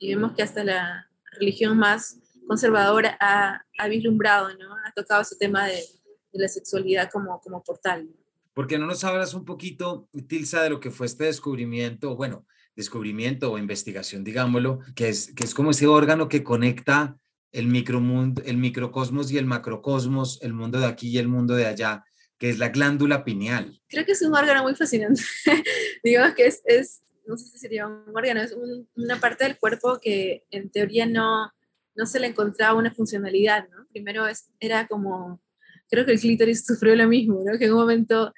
Y 0.04 0.10
vemos 0.10 0.34
que 0.36 0.44
hasta 0.44 0.66
la 0.66 1.10
religión 1.40 1.78
más 1.78 2.20
conservadora 2.46 3.18
ha, 3.22 3.64
ha 3.78 3.88
vislumbrado, 3.88 4.50
¿no? 4.58 4.76
ha 4.86 4.92
tocado 4.92 5.22
ese 5.22 5.38
tema 5.38 5.66
de, 5.66 5.76
de 5.76 6.42
la 6.42 6.50
sexualidad 6.50 7.10
como, 7.10 7.40
como 7.40 7.64
portal. 7.64 8.10
¿Por 8.54 8.68
qué 8.68 8.78
no 8.78 8.86
nos 8.86 9.06
hablas 9.06 9.34
un 9.34 9.46
poquito, 9.46 10.10
Tilsa, 10.28 10.62
de 10.62 10.72
lo 10.72 10.82
que 10.82 10.92
fue 10.92 11.06
este 11.06 11.24
descubrimiento, 11.24 12.18
bueno, 12.18 12.46
descubrimiento 12.76 13.50
o 13.50 13.58
investigación, 13.58 14.26
digámoslo, 14.26 14.80
que 14.94 15.08
es, 15.08 15.34
que 15.34 15.46
es 15.46 15.54
como 15.54 15.72
ese 15.72 15.88
órgano 15.88 16.28
que 16.28 16.44
conecta 16.44 17.18
el 17.54 17.68
micromundo, 17.68 18.42
el 18.46 18.58
microcosmos 18.58 19.32
y 19.32 19.38
el 19.38 19.46
macrocosmos, 19.46 20.38
el 20.42 20.52
mundo 20.52 20.82
de 20.82 20.88
aquí 20.88 21.08
y 21.12 21.18
el 21.18 21.30
mundo 21.30 21.56
de 21.56 21.66
allá, 21.66 22.04
que 22.38 22.50
es 22.50 22.60
la 22.60 22.70
glándula 22.70 23.24
pineal. 23.24 23.80
Creo 23.88 24.06
que 24.06 24.12
es 24.12 24.22
un 24.22 24.36
órgano 24.36 24.64
muy 24.64 24.76
fascinante. 24.76 25.24
Digamos 26.04 26.36
que 26.36 26.48
es, 26.48 26.62
es 26.66 27.04
no 27.26 27.38
sé 27.38 27.46
si 27.46 27.58
sería 27.58 27.88
un 27.88 28.04
órgano, 28.16 28.42
es 28.42 28.56
una 28.96 29.20
parte 29.20 29.46
del 29.46 29.58
cuerpo 29.58 30.00
que 30.02 30.46
en 30.52 30.70
teoría 30.70 31.06
no, 31.06 31.52
no 31.96 32.06
se 32.06 32.20
le 32.20 32.28
encontraba 32.28 32.78
una 32.78 32.94
funcionalidad, 32.94 33.68
¿no? 33.70 33.88
Primero 33.92 34.28
es, 34.28 34.50
era 34.60 34.88
como, 34.88 35.42
creo 35.90 36.06
que 36.06 36.14
el 36.14 36.20
clítoris 36.20 36.66
sufrió 36.66 36.96
lo 36.96 37.08
mismo, 37.08 37.42
¿no? 37.46 37.58
Que 37.58 37.66
en 37.66 37.74
un 37.74 37.80
momento 37.80 38.34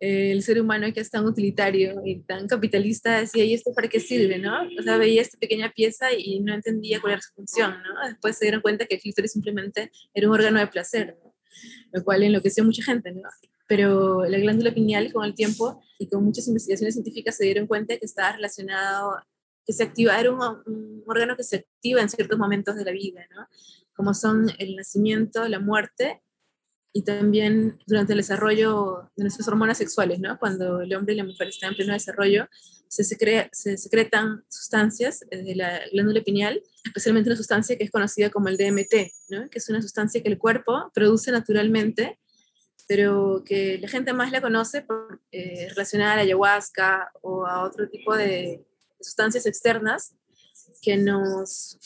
eh, 0.00 0.30
el 0.30 0.42
ser 0.42 0.60
humano 0.60 0.92
que 0.92 1.00
es 1.00 1.10
tan 1.10 1.26
utilitario 1.26 2.02
y 2.04 2.20
tan 2.20 2.46
capitalista 2.46 3.18
decía, 3.18 3.44
¿y 3.44 3.54
esto 3.54 3.72
para 3.74 3.88
qué 3.88 3.98
sirve, 3.98 4.38
no? 4.38 4.56
O 4.78 4.82
sea, 4.82 4.96
veía 4.96 5.22
esta 5.22 5.38
pequeña 5.38 5.72
pieza 5.72 6.12
y 6.16 6.40
no 6.40 6.54
entendía 6.54 7.00
cuál 7.00 7.14
era 7.14 7.22
su 7.22 7.34
función, 7.34 7.82
¿no? 7.82 8.08
Después 8.08 8.36
se 8.36 8.44
dieron 8.44 8.60
cuenta 8.60 8.86
que 8.86 8.96
el 8.96 9.00
clítoris 9.00 9.32
simplemente 9.32 9.90
era 10.14 10.28
un 10.28 10.34
órgano 10.34 10.60
de 10.60 10.68
placer, 10.68 11.16
¿no? 11.22 11.34
Lo 11.92 12.04
cual 12.04 12.22
enloqueció 12.22 12.62
a 12.62 12.66
mucha 12.66 12.84
gente, 12.84 13.10
¿no? 13.12 13.22
Pero 13.68 14.24
la 14.24 14.38
glándula 14.38 14.72
pineal 14.72 15.12
con 15.12 15.24
el 15.24 15.34
tiempo 15.34 15.84
y 15.98 16.08
con 16.08 16.24
muchas 16.24 16.48
investigaciones 16.48 16.94
científicas 16.94 17.36
se 17.36 17.44
dieron 17.44 17.66
cuenta 17.66 17.96
que 17.98 18.06
estaba 18.06 18.32
relacionado, 18.32 19.16
que 19.64 19.74
se 19.74 19.82
activa, 19.82 20.18
era 20.18 20.32
un, 20.32 21.04
órgano 21.06 21.36
que 21.36 21.44
se 21.44 21.56
activa 21.56 22.00
en 22.00 22.08
ciertos 22.08 22.38
momentos 22.38 22.74
de 22.74 22.84
la 22.84 22.92
vida, 22.92 23.26
¿no? 23.36 23.46
como 23.94 24.14
son 24.14 24.50
el 24.58 24.74
nacimiento, 24.74 25.46
la 25.48 25.60
muerte 25.60 26.22
y 26.92 27.02
también 27.02 27.78
durante 27.86 28.14
el 28.14 28.18
desarrollo 28.18 29.10
de 29.14 29.24
nuestras 29.24 29.46
hormonas 29.46 29.76
sexuales, 29.76 30.18
¿no? 30.18 30.38
cuando 30.38 30.80
el 30.80 30.94
hombre 30.94 31.12
y 31.12 31.18
la 31.18 31.24
mujer 31.24 31.48
están 31.48 31.70
en 31.70 31.76
pleno 31.76 31.92
desarrollo, 31.92 32.48
se, 32.88 33.04
se 33.04 33.76
secretan 33.76 34.44
sustancias 34.48 35.20
de 35.30 35.54
la 35.54 35.82
glándula 35.92 36.22
pineal, 36.22 36.62
especialmente 36.86 37.28
una 37.28 37.36
sustancia 37.36 37.76
que 37.76 37.84
es 37.84 37.90
conocida 37.90 38.30
como 38.30 38.48
el 38.48 38.56
DMT, 38.56 39.12
¿no? 39.28 39.50
que 39.50 39.58
es 39.58 39.68
una 39.68 39.82
sustancia 39.82 40.22
que 40.22 40.28
el 40.28 40.38
cuerpo 40.38 40.90
produce 40.94 41.30
naturalmente 41.30 42.18
pero 42.88 43.42
que 43.44 43.78
la 43.78 43.86
gente 43.86 44.12
más 44.14 44.32
la 44.32 44.40
conoce 44.40 44.80
por, 44.82 45.20
eh, 45.30 45.68
relacionada 45.68 46.14
a 46.14 46.16
la 46.16 46.22
ayahuasca 46.22 47.12
o 47.20 47.46
a 47.46 47.62
otro 47.62 47.88
tipo 47.88 48.16
de 48.16 48.64
sustancias 48.98 49.46
externas, 49.46 50.14
que 50.80 50.96
nos, 50.96 51.78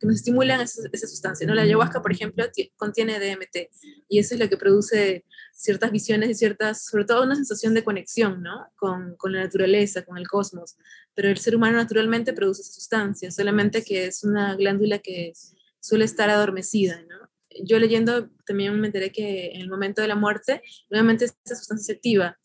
que 0.00 0.06
nos 0.06 0.16
estimulan 0.16 0.60
esa, 0.60 0.82
esa, 0.92 1.06
sustancia. 1.06 1.46
¿no? 1.46 1.54
La 1.54 1.62
ayahuasca, 1.62 2.02
por 2.02 2.12
ejemplo, 2.12 2.44
contiene 2.76 3.18
DMT 3.18 3.70
y 4.08 4.18
eso 4.18 4.34
es 4.34 4.40
lo 4.40 4.48
que 4.48 4.56
produce 4.56 5.24
ciertas 5.52 5.90
visiones 5.90 6.30
y 6.30 6.34
ciertas, 6.34 6.84
sobre 6.84 7.04
todo 7.04 7.22
una 7.22 7.34
sensación 7.34 7.74
de 7.74 7.84
conexión 7.84 8.42
¿no? 8.42 8.66
con, 8.76 9.14
con 9.16 9.32
la 9.32 9.42
naturaleza, 9.42 10.04
con 10.04 10.18
el 10.18 10.26
cosmos. 10.26 10.76
Pero 11.14 11.28
el 11.28 11.38
ser 11.38 11.54
humano 11.56 11.76
naturalmente 11.76 12.32
produce 12.32 12.62
esa 12.62 12.72
sustancia, 12.72 13.30
solamente 13.30 13.84
que 13.84 14.06
es 14.06 14.24
una 14.24 14.54
glándula 14.56 14.98
que 14.98 15.32
suele 15.80 16.04
estar 16.04 16.30
adormecida. 16.30 17.02
¿no? 17.02 17.28
Yo 17.64 17.78
leyendo 17.78 18.28
también 18.46 18.78
me 18.80 18.86
enteré 18.86 19.12
que 19.12 19.52
en 19.52 19.60
el 19.60 19.68
momento 19.68 20.02
de 20.02 20.08
la 20.08 20.16
muerte, 20.16 20.62
nuevamente 20.90 21.26
esa 21.26 21.56
sustancia 21.56 21.94
activa. 21.94 22.38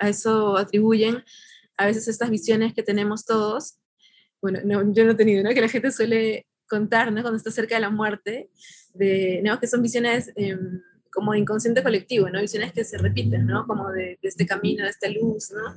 A 0.00 0.08
eso 0.08 0.56
atribuyen 0.56 1.24
a 1.76 1.86
veces 1.86 2.08
estas 2.08 2.30
visiones 2.30 2.74
que 2.74 2.82
tenemos 2.82 3.24
todos 3.24 3.78
bueno, 4.40 4.60
no, 4.64 4.92
yo 4.92 5.04
no 5.04 5.12
he 5.12 5.14
tenido, 5.14 5.42
¿no? 5.42 5.50
Que 5.50 5.60
la 5.60 5.68
gente 5.68 5.90
suele 5.90 6.46
contar, 6.68 7.12
¿no? 7.12 7.22
Cuando 7.22 7.36
está 7.36 7.50
cerca 7.50 7.74
de 7.74 7.80
la 7.80 7.90
muerte, 7.90 8.50
de, 8.94 9.40
¿no? 9.42 9.58
Que 9.58 9.66
son 9.66 9.82
visiones 9.82 10.32
em, 10.36 10.80
como 11.10 11.32
de 11.32 11.40
inconsciente 11.40 11.82
colectivo, 11.82 12.28
¿no? 12.28 12.40
Visiones 12.40 12.72
que 12.72 12.84
se 12.84 12.98
repiten, 12.98 13.46
¿no? 13.46 13.66
Como 13.66 13.90
de, 13.90 14.18
este 14.22 14.46
camino, 14.46 14.84
de 14.84 14.90
esta 14.90 15.08
luz, 15.08 15.50
¿no? 15.50 15.74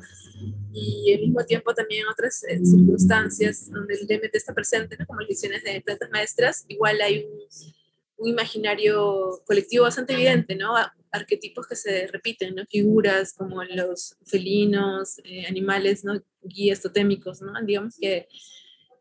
Y 0.74 1.14
al 1.14 1.22
mismo 1.22 1.44
tiempo 1.46 1.74
también 1.74 2.06
otras 2.08 2.44
eh, 2.44 2.60
circunstancias 2.64 3.72
donde 3.72 3.96
el 3.96 4.08
DMT 4.08 4.36
está 4.36 4.54
presente, 4.54 4.96
¿no? 4.98 5.08
Como 5.08 5.22
las 5.22 5.30
visiones 5.30 5.64
de 5.64 5.82
plantas 5.82 6.10
maestras, 6.12 6.66
igual 6.68 7.02
hay 7.02 7.26
un, 7.26 7.74
un 8.22 8.30
imaginario 8.30 9.42
colectivo 9.48 9.84
bastante 9.84 10.14
evidente, 10.14 10.56
¿no? 10.56 10.76
Arquetipos 11.12 11.68
que 11.68 11.76
se 11.76 12.06
repiten, 12.08 12.54
¿no? 12.54 12.64
Figuras 12.70 13.34
como 13.34 13.64
los 13.64 14.16
felinos, 14.28 15.20
eh, 15.24 15.48
animales, 15.48 16.06
¿no? 16.06 16.22
Guías 16.44 16.82
totémicos, 16.82 17.42
¿no? 17.42 17.52
Digamos 17.66 17.98
que, 18.00 18.28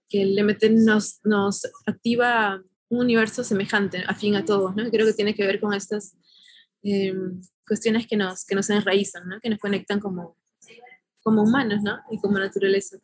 que 0.08 0.22
el 0.22 0.42
MT 0.42 0.70
nos, 0.70 1.20
nos 1.22 1.66
activa 1.84 2.62
un 2.88 2.98
universo 2.98 3.44
semejante, 3.44 4.02
afín 4.06 4.36
a 4.36 4.44
todos, 4.44 4.74
¿no? 4.74 4.90
Creo 4.90 5.06
que 5.06 5.12
tiene 5.12 5.34
que 5.34 5.46
ver 5.46 5.60
con 5.60 5.74
estas 5.74 6.16
em, 6.82 7.42
cuestiones 7.66 8.06
que 8.06 8.16
nos, 8.16 8.46
que 8.46 8.54
nos 8.54 8.70
enraizan, 8.70 9.28
¿no? 9.28 9.38
Que 9.38 9.50
nos 9.50 9.58
conectan 9.58 10.00
como, 10.00 10.38
como 11.22 11.42
humanos, 11.42 11.82
¿no? 11.82 11.98
Y 12.10 12.18
como 12.20 12.38
naturaleza. 12.38 12.96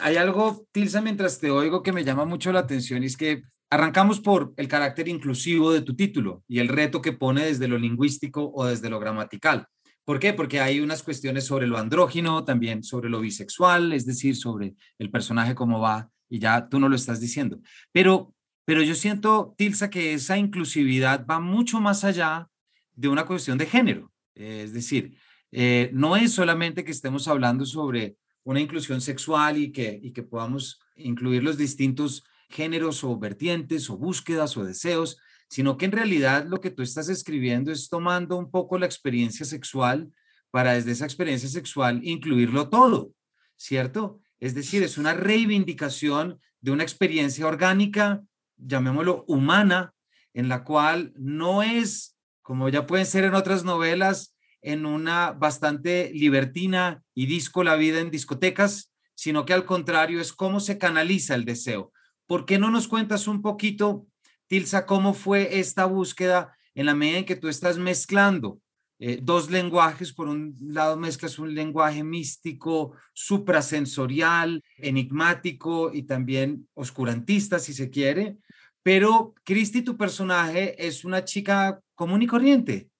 Hay 0.00 0.16
algo, 0.16 0.66
Tilsa, 0.72 1.00
mientras 1.00 1.38
te 1.38 1.52
oigo 1.52 1.84
que 1.84 1.92
me 1.92 2.02
llama 2.02 2.24
mucho 2.24 2.50
la 2.50 2.58
atención, 2.58 3.04
y 3.04 3.06
es 3.06 3.16
que 3.16 3.44
Arrancamos 3.72 4.18
por 4.18 4.52
el 4.56 4.66
carácter 4.66 5.06
inclusivo 5.06 5.72
de 5.72 5.82
tu 5.82 5.94
título 5.94 6.42
y 6.48 6.58
el 6.58 6.66
reto 6.66 7.00
que 7.00 7.12
pone 7.12 7.44
desde 7.44 7.68
lo 7.68 7.78
lingüístico 7.78 8.50
o 8.52 8.64
desde 8.66 8.90
lo 8.90 8.98
gramatical. 8.98 9.68
¿Por 10.04 10.18
qué? 10.18 10.32
Porque 10.32 10.60
hay 10.60 10.80
unas 10.80 11.04
cuestiones 11.04 11.44
sobre 11.44 11.68
lo 11.68 11.78
andrógino, 11.78 12.44
también 12.44 12.82
sobre 12.82 13.08
lo 13.08 13.20
bisexual, 13.20 13.92
es 13.92 14.06
decir, 14.06 14.34
sobre 14.34 14.74
el 14.98 15.10
personaje 15.12 15.54
cómo 15.54 15.78
va, 15.78 16.10
y 16.28 16.40
ya 16.40 16.68
tú 16.68 16.80
no 16.80 16.88
lo 16.88 16.96
estás 16.96 17.20
diciendo. 17.20 17.60
Pero, 17.92 18.34
pero 18.64 18.82
yo 18.82 18.96
siento, 18.96 19.54
Tilsa, 19.56 19.88
que 19.88 20.14
esa 20.14 20.36
inclusividad 20.36 21.24
va 21.24 21.38
mucho 21.38 21.80
más 21.80 22.02
allá 22.02 22.48
de 22.96 23.06
una 23.06 23.24
cuestión 23.24 23.56
de 23.56 23.66
género. 23.66 24.12
Es 24.34 24.72
decir, 24.72 25.16
eh, 25.52 25.90
no 25.92 26.16
es 26.16 26.32
solamente 26.32 26.82
que 26.82 26.90
estemos 26.90 27.28
hablando 27.28 27.64
sobre 27.64 28.16
una 28.42 28.60
inclusión 28.60 29.00
sexual 29.00 29.58
y 29.58 29.70
que, 29.70 30.00
y 30.02 30.12
que 30.12 30.24
podamos 30.24 30.80
incluir 30.96 31.44
los 31.44 31.56
distintos 31.56 32.24
géneros 32.50 33.04
o 33.04 33.18
vertientes 33.18 33.88
o 33.88 33.96
búsquedas 33.96 34.56
o 34.56 34.64
deseos, 34.64 35.18
sino 35.48 35.76
que 35.76 35.86
en 35.86 35.92
realidad 35.92 36.46
lo 36.46 36.60
que 36.60 36.70
tú 36.70 36.82
estás 36.82 37.08
escribiendo 37.08 37.72
es 37.72 37.88
tomando 37.88 38.36
un 38.36 38.50
poco 38.50 38.78
la 38.78 38.86
experiencia 38.86 39.46
sexual 39.46 40.12
para 40.50 40.74
desde 40.74 40.92
esa 40.92 41.04
experiencia 41.04 41.48
sexual 41.48 42.00
incluirlo 42.02 42.68
todo, 42.68 43.12
¿cierto? 43.56 44.20
Es 44.38 44.54
decir, 44.54 44.82
es 44.82 44.98
una 44.98 45.14
reivindicación 45.14 46.40
de 46.60 46.70
una 46.70 46.82
experiencia 46.82 47.46
orgánica, 47.46 48.22
llamémoslo 48.56 49.24
humana, 49.26 49.94
en 50.34 50.48
la 50.48 50.64
cual 50.64 51.12
no 51.16 51.62
es, 51.62 52.16
como 52.42 52.68
ya 52.68 52.86
pueden 52.86 53.06
ser 53.06 53.24
en 53.24 53.34
otras 53.34 53.64
novelas, 53.64 54.36
en 54.62 54.86
una 54.86 55.32
bastante 55.32 56.10
libertina 56.14 57.02
y 57.14 57.26
disco 57.26 57.64
la 57.64 57.76
vida 57.76 58.00
en 58.00 58.10
discotecas, 58.10 58.92
sino 59.14 59.44
que 59.44 59.52
al 59.52 59.64
contrario 59.64 60.20
es 60.20 60.32
cómo 60.32 60.60
se 60.60 60.78
canaliza 60.78 61.34
el 61.34 61.44
deseo, 61.44 61.92
¿Por 62.30 62.46
qué 62.46 62.60
no 62.60 62.70
nos 62.70 62.86
cuentas 62.86 63.26
un 63.26 63.42
poquito, 63.42 64.06
Tilsa, 64.46 64.86
cómo 64.86 65.14
fue 65.14 65.58
esta 65.58 65.84
búsqueda 65.84 66.56
en 66.76 66.86
la 66.86 66.94
medida 66.94 67.18
en 67.18 67.24
que 67.24 67.34
tú 67.34 67.48
estás 67.48 67.76
mezclando 67.76 68.60
eh, 69.00 69.18
dos 69.20 69.50
lenguajes? 69.50 70.12
Por 70.12 70.28
un 70.28 70.54
lado 70.60 70.96
mezclas 70.96 71.40
un 71.40 71.52
lenguaje 71.52 72.04
místico, 72.04 72.94
suprasensorial, 73.14 74.62
enigmático 74.76 75.92
y 75.92 76.04
también 76.04 76.68
oscurantista, 76.74 77.58
si 77.58 77.72
se 77.72 77.90
quiere. 77.90 78.38
Pero 78.84 79.34
Cristi, 79.42 79.82
tu 79.82 79.96
personaje, 79.96 80.86
es 80.86 81.04
una 81.04 81.24
chica 81.24 81.80
común 81.96 82.22
y 82.22 82.28
corriente. 82.28 82.90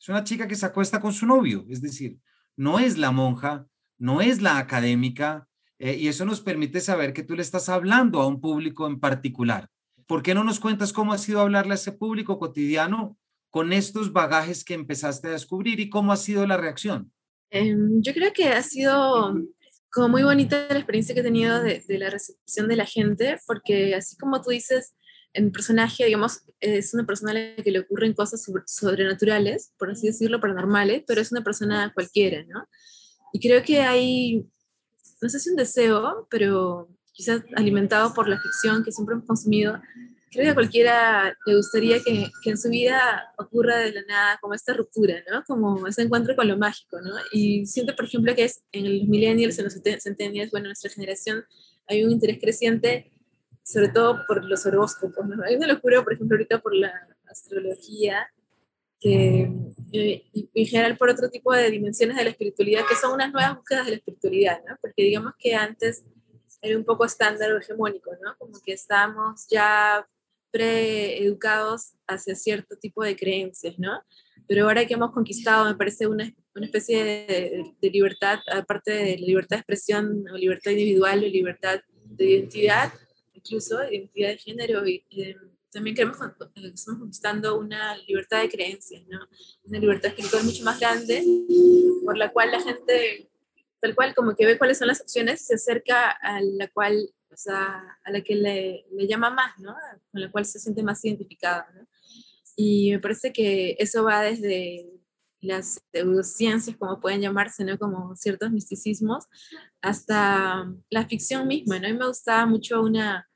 Es 0.00 0.08
una 0.08 0.24
chica 0.24 0.48
que 0.48 0.56
se 0.56 0.64
acuesta 0.64 0.98
con 0.98 1.12
su 1.12 1.26
novio, 1.26 1.66
es 1.68 1.82
decir, 1.82 2.16
no 2.56 2.78
es 2.78 2.96
la 2.96 3.10
monja, 3.10 3.66
no 3.98 4.22
es 4.22 4.40
la 4.40 4.56
académica, 4.56 5.47
eh, 5.78 5.96
y 5.96 6.08
eso 6.08 6.24
nos 6.24 6.40
permite 6.40 6.80
saber 6.80 7.12
que 7.12 7.22
tú 7.22 7.36
le 7.36 7.42
estás 7.42 7.68
hablando 7.68 8.20
a 8.20 8.26
un 8.26 8.40
público 8.40 8.86
en 8.86 8.98
particular. 8.98 9.68
¿Por 10.06 10.22
qué 10.22 10.34
no 10.34 10.42
nos 10.42 10.58
cuentas 10.58 10.92
cómo 10.92 11.12
ha 11.12 11.18
sido 11.18 11.40
hablarle 11.40 11.72
a 11.72 11.74
ese 11.76 11.92
público 11.92 12.38
cotidiano 12.38 13.16
con 13.50 13.72
estos 13.72 14.12
bagajes 14.12 14.64
que 14.64 14.74
empezaste 14.74 15.28
a 15.28 15.32
descubrir 15.32 15.80
y 15.80 15.88
cómo 15.88 16.12
ha 16.12 16.16
sido 16.16 16.46
la 16.46 16.56
reacción? 16.56 17.12
Em, 17.50 18.02
yo 18.02 18.12
creo 18.12 18.32
que 18.32 18.48
ha 18.48 18.62
sido 18.62 19.34
como 19.90 20.08
muy 20.08 20.22
bonita 20.22 20.66
la 20.68 20.78
experiencia 20.78 21.14
que 21.14 21.20
he 21.20 21.24
tenido 21.24 21.62
de, 21.62 21.82
la 21.88 22.10
recepción 22.10 22.68
de 22.68 22.76
la 22.76 22.84
gente, 22.84 23.38
porque 23.46 23.94
así 23.94 24.16
como 24.16 24.42
tú 24.42 24.50
dices, 24.50 24.94
en 25.32 25.52
personaje, 25.52 26.04
digamos, 26.04 26.42
es 26.60 26.92
una 26.94 27.06
persona 27.06 27.32
a 27.32 27.34
la 27.34 27.56
que 27.62 27.70
le 27.70 27.80
ocurren 27.80 28.12
cosas 28.12 28.44
sobrenaturales, 28.66 29.72
por 29.78 29.90
así 29.90 30.08
decirlo, 30.08 30.40
paranormales, 30.40 31.04
pero 31.06 31.20
es 31.20 31.32
una 31.32 31.44
persona 31.44 31.92
cualquiera, 31.94 32.44
¿no? 32.48 32.66
Y 33.32 33.40
creo 33.40 33.62
que 33.62 33.80
hay 33.80 34.46
no 35.20 35.28
sé 35.28 35.38
si 35.38 35.50
un 35.50 35.56
deseo, 35.56 36.26
pero 36.30 36.88
quizás 37.12 37.42
alimentado 37.56 38.14
por 38.14 38.28
la 38.28 38.40
ficción 38.40 38.84
que 38.84 38.92
siempre 38.92 39.14
hemos 39.14 39.26
consumido, 39.26 39.80
creo 40.30 40.44
que 40.44 40.50
a 40.50 40.54
cualquiera 40.54 41.36
le 41.46 41.56
gustaría 41.56 42.00
que, 42.02 42.30
que, 42.42 42.50
en 42.50 42.58
su 42.58 42.68
vida 42.68 43.32
ocurra 43.38 43.78
de 43.78 43.92
la 43.92 44.02
nada 44.02 44.38
como 44.40 44.54
esta 44.54 44.74
ruptura, 44.74 45.16
¿no? 45.30 45.42
Como 45.44 45.86
ese 45.86 46.02
encuentro 46.02 46.36
con 46.36 46.46
lo 46.46 46.56
mágico, 46.56 47.00
¿no? 47.00 47.10
Y 47.32 47.66
siento, 47.66 47.96
por 47.96 48.04
ejemplo, 48.04 48.34
que 48.34 48.44
es 48.44 48.62
en 48.72 48.84
los 48.98 49.08
millennials, 49.08 49.58
en 49.58 49.64
los 49.64 49.74
centennials, 50.02 50.50
bueno, 50.50 50.66
en 50.66 50.70
nuestra 50.70 50.90
generación 50.90 51.44
hay 51.86 52.04
un 52.04 52.10
interés 52.10 52.38
creciente, 52.40 53.10
sobre 53.64 53.88
todo 53.88 54.24
por 54.26 54.44
los 54.44 54.64
horóscopos, 54.66 55.26
¿no? 55.26 55.42
Hay 55.44 55.56
una 55.56 55.66
locura, 55.66 56.02
por 56.04 56.12
ejemplo, 56.12 56.36
ahorita 56.36 56.60
por 56.60 56.74
la 56.74 56.92
astrología, 57.30 58.28
que 59.00 59.50
eh, 59.92 60.24
y 60.32 60.50
en 60.54 60.66
general 60.66 60.96
por 60.96 61.10
otro 61.10 61.30
tipo 61.30 61.52
de 61.52 61.70
dimensiones 61.70 62.16
de 62.16 62.24
la 62.24 62.30
espiritualidad, 62.30 62.86
que 62.86 62.96
son 62.96 63.12
unas 63.12 63.32
nuevas 63.32 63.56
búsquedas 63.56 63.86
de 63.86 63.92
la 63.92 63.96
espiritualidad, 63.96 64.60
¿no? 64.66 64.76
Porque 64.80 65.02
digamos 65.02 65.32
que 65.38 65.54
antes 65.54 66.04
era 66.60 66.76
un 66.76 66.84
poco 66.84 67.04
estándar 67.04 67.52
o 67.52 67.58
hegemónico, 67.58 68.10
¿no? 68.22 68.36
Como 68.38 68.60
que 68.60 68.72
estábamos 68.72 69.46
ya 69.48 70.06
preeducados 70.50 71.92
hacia 72.06 72.34
cierto 72.34 72.76
tipo 72.76 73.02
de 73.02 73.16
creencias, 73.16 73.78
¿no? 73.78 74.02
Pero 74.46 74.64
ahora 74.64 74.86
que 74.86 74.94
hemos 74.94 75.12
conquistado, 75.12 75.66
me 75.66 75.74
parece 75.74 76.06
una, 76.06 76.32
una 76.54 76.66
especie 76.66 77.04
de, 77.04 77.74
de, 77.80 77.90
libertad, 77.90 78.40
aparte 78.52 78.92
de 78.92 79.16
libertad 79.16 79.56
de 79.56 79.60
expresión 79.60 80.24
o 80.32 80.36
libertad 80.36 80.70
individual 80.70 81.18
o 81.18 81.26
libertad 81.26 81.80
de 82.04 82.24
identidad, 82.24 82.92
incluso 83.34 83.82
identidad 83.90 84.30
de 84.30 84.38
género 84.38 84.86
y, 84.86 85.04
y 85.10 85.34
también 85.70 85.94
queremos, 85.94 86.16
estamos 86.74 87.00
conquistando 87.00 87.58
una 87.58 87.96
libertad 87.98 88.40
de 88.40 88.48
creencias, 88.48 89.02
¿no? 89.08 89.18
Una 89.64 89.78
libertad 89.78 90.10
espiritual 90.10 90.44
mucho 90.44 90.64
más 90.64 90.80
grande, 90.80 91.24
por 92.04 92.16
la 92.16 92.32
cual 92.32 92.52
la 92.52 92.60
gente, 92.60 93.30
tal 93.80 93.94
cual, 93.94 94.14
como 94.14 94.34
que 94.34 94.46
ve 94.46 94.58
cuáles 94.58 94.78
son 94.78 94.88
las 94.88 95.00
opciones, 95.00 95.46
se 95.46 95.54
acerca 95.54 96.10
a 96.10 96.40
la 96.40 96.68
cual, 96.68 97.10
o 97.30 97.36
sea, 97.36 97.98
a 98.04 98.10
la 98.10 98.20
que 98.22 98.34
le, 98.34 98.86
le 98.92 99.06
llama 99.06 99.30
más, 99.30 99.58
¿no? 99.58 99.74
Con 100.10 100.20
la 100.22 100.30
cual 100.30 100.44
se 100.46 100.58
siente 100.58 100.82
más 100.82 101.04
identificada, 101.04 101.68
¿no? 101.74 101.86
Y 102.56 102.90
me 102.90 102.98
parece 102.98 103.32
que 103.32 103.76
eso 103.78 104.02
va 104.02 104.22
desde 104.22 104.90
las 105.40 105.80
pseudociencias, 105.92 106.76
como 106.76 107.00
pueden 107.00 107.20
llamarse, 107.20 107.64
¿no? 107.64 107.78
Como 107.78 108.16
ciertos 108.16 108.50
misticismos, 108.50 109.26
hasta 109.80 110.72
la 110.90 111.06
ficción 111.06 111.46
misma, 111.46 111.78
¿no? 111.78 111.86
A 111.86 111.90
mí 111.92 111.98
me 111.98 112.08
gustaba 112.08 112.46
mucho 112.46 112.82
una 112.82 113.27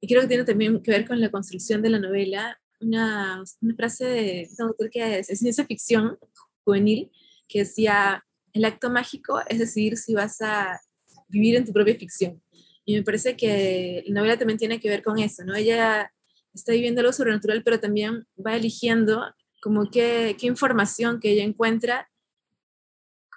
y 0.00 0.08
creo 0.08 0.22
que 0.22 0.28
tiene 0.28 0.44
también 0.44 0.82
que 0.82 0.90
ver 0.90 1.06
con 1.06 1.20
la 1.20 1.30
construcción 1.30 1.82
de 1.82 1.90
la 1.90 1.98
novela, 1.98 2.60
una, 2.80 3.42
una 3.60 3.74
frase 3.74 4.04
de 4.04 4.48
un 4.58 4.66
autor 4.66 4.90
que 4.90 5.18
es, 5.18 5.26
ciencia 5.26 5.64
ficción 5.64 6.18
juvenil, 6.64 7.10
que 7.48 7.60
decía, 7.60 8.24
el 8.52 8.64
acto 8.64 8.90
mágico 8.90 9.40
es 9.48 9.58
decidir 9.58 9.96
si 9.96 10.14
vas 10.14 10.40
a 10.42 10.80
vivir 11.28 11.56
en 11.56 11.64
tu 11.64 11.72
propia 11.72 11.96
ficción. 11.96 12.42
Y 12.84 12.94
me 12.94 13.02
parece 13.02 13.36
que 13.36 14.04
la 14.06 14.20
novela 14.20 14.38
también 14.38 14.58
tiene 14.58 14.80
que 14.80 14.88
ver 14.88 15.02
con 15.02 15.18
eso, 15.18 15.44
¿no? 15.44 15.54
Ella 15.54 16.12
está 16.54 16.72
viviendo 16.72 17.00
algo 17.00 17.12
sobrenatural, 17.12 17.62
pero 17.62 17.80
también 17.80 18.26
va 18.44 18.56
eligiendo 18.56 19.22
como 19.60 19.90
qué, 19.90 20.36
qué 20.38 20.46
información 20.46 21.18
que 21.20 21.30
ella 21.30 21.42
encuentra 21.42 22.08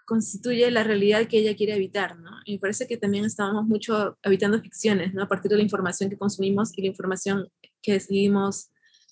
constituye 0.10 0.72
la 0.72 0.84
realidad 0.84 1.28
que 1.28 1.38
ella 1.38 1.56
quiere 1.56 1.76
evitar, 1.76 2.17
¿no? 2.17 2.32
Y 2.43 2.54
me 2.54 2.60
parece 2.60 2.88
que 2.88 2.98
también 2.98 3.26
estábamos 3.26 3.67
mucho 3.67 4.17
habitando 4.24 4.60
ficciones, 4.60 5.13
¿no? 5.13 5.22
A 5.22 5.28
partir 5.28 5.52
de 5.52 5.58
la 5.58 5.62
información 5.62 6.10
que 6.10 6.17
consumimos 6.17 6.76
y 6.76 6.82
la 6.82 6.88
información 6.88 7.48
que 7.84 7.93
decidimos 7.93 8.72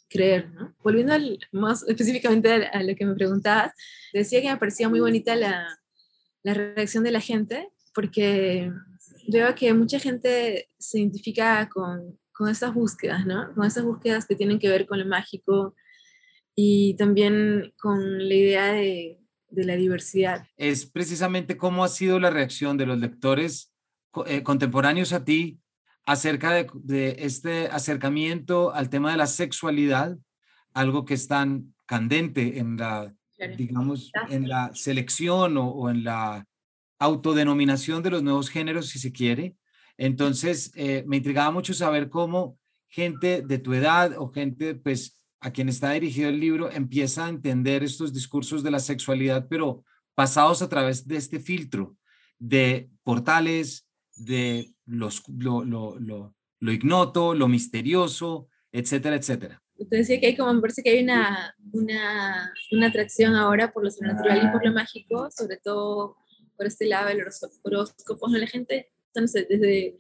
creer, 0.10 0.50
¿no? 0.54 0.74
Volviendo 0.84 1.14
más 1.52 1.88
específicamente 1.88 2.52
a, 2.52 2.82
lo 2.82 2.96
que 2.96 3.06
me 3.06 3.14
preguntabas, 3.14 3.74
decía 4.12 4.42
que 4.42 4.50
me 4.50 4.58
parecía 4.58 4.90
muy 4.90 5.00
bonita 5.00 5.36
la, 5.36 5.68
la 6.42 6.54
reacción 6.56 7.04
de 7.04 7.12
la 7.12 7.22
gente, 7.22 7.70
porque 7.94 8.72
veo 9.28 9.54
que 9.54 9.72
mucha 9.76 10.00
gente 10.00 10.68
se 10.80 10.98
identifica 11.00 11.70
con, 11.70 12.18
con 12.32 12.50
estas 12.50 12.74
búsquedas, 12.74 13.24
¿no? 13.28 13.54
Con 13.54 13.68
estas 13.68 13.84
búsquedas 13.84 14.26
que 14.26 14.36
tienen 14.36 14.58
que 14.58 14.70
ver 14.70 14.88
con 14.88 14.98
lo 14.98 15.06
mágico 15.06 15.76
y 16.56 16.96
también 16.96 17.72
con 17.78 18.28
la 18.28 18.34
idea 18.34 18.72
de, 18.72 19.20
de 19.50 19.66
la 19.66 19.76
diversidad. 19.76 20.46
Es 20.58 20.86
precisamente 20.86 21.58
cómo 21.58 21.84
ha 21.84 21.90
sido 21.90 22.20
la 22.20 22.30
reacción 22.30 22.78
de 22.78 22.86
los 22.86 23.00
lectores 23.00 23.72
eh, 24.26 24.44
contemporáneos 24.44 25.14
a 25.14 25.24
ti 25.24 25.60
acerca 26.06 26.66
de, 26.74 27.16
este 27.20 27.68
acercamiento 27.68 28.74
al 28.74 28.90
tema 28.90 29.12
de 29.12 29.18
la 29.18 29.28
sexualidad, 29.28 30.18
algo 30.74 31.04
que 31.04 31.14
es 31.14 31.28
tan 31.28 31.76
candente 31.86 32.60
en 32.60 32.78
la, 32.78 33.14
digamos, 33.58 34.12
en 34.30 34.48
la 34.48 34.72
selección 34.74 35.58
o, 35.58 35.90
en 35.90 36.06
la 36.06 36.46
autodenominación 36.98 38.04
de 38.04 38.12
los 38.12 38.24
nuevos 38.24 38.50
géneros, 38.50 38.88
si 38.88 39.00
se 39.00 39.12
quiere. 39.12 39.58
Entonces, 39.98 40.72
eh, 40.76 41.04
me 41.08 41.18
intrigaba 41.18 41.52
mucho 41.52 41.74
saber 41.74 42.10
cómo 42.10 42.58
gente 42.88 43.42
de 43.42 43.60
tu 43.60 43.74
edad 43.74 44.14
o 44.18 44.32
gente, 44.32 44.76
pues, 44.76 45.17
a 45.40 45.52
quien 45.52 45.70
está 45.70 45.92
dirigido 45.92 46.30
el 46.30 46.40
libro 46.40 46.72
empieza 46.72 47.26
a 47.26 47.30
entender 47.30 47.84
estos 47.84 48.14
discursos 48.14 48.64
de 48.64 48.72
la 48.72 48.80
sexualidad, 48.80 49.48
pero 49.50 49.84
pasados 50.16 50.62
a 50.62 50.70
través 50.70 51.08
de 51.08 51.18
este 51.18 51.40
filtro 51.40 51.96
de 52.40 52.90
portales, 53.04 53.88
de 54.16 54.74
los, 54.86 55.24
lo, 55.28 55.64
lo, 55.64 56.00
lo, 56.00 56.36
lo 56.60 56.72
ignoto, 56.72 57.34
lo 57.36 57.48
misterioso, 57.48 58.50
etcétera, 58.72 59.16
etcétera. 59.16 59.62
Usted 59.76 59.98
decía 59.98 60.20
que 60.20 60.28
hay 60.28 60.36
como, 60.36 60.54
me 60.54 60.62
parece 60.62 60.82
que 60.82 60.90
hay 60.90 61.04
una, 61.04 61.56
una, 61.72 62.52
una 62.72 62.88
atracción 62.88 63.36
ahora 63.36 63.72
por 63.72 63.84
lo 63.84 63.92
sobrenatural 63.92 64.44
y 64.44 64.52
por 64.52 64.66
lo 64.66 64.74
mágico, 64.74 65.30
sobre 65.30 65.58
todo 65.58 66.18
por 66.56 66.66
este 66.66 66.88
lado 66.88 67.10
del 67.10 67.22
horóscopo. 67.64 68.28
La 68.30 68.48
gente, 68.48 68.92
entonces, 69.14 69.46
desde, 69.48 69.98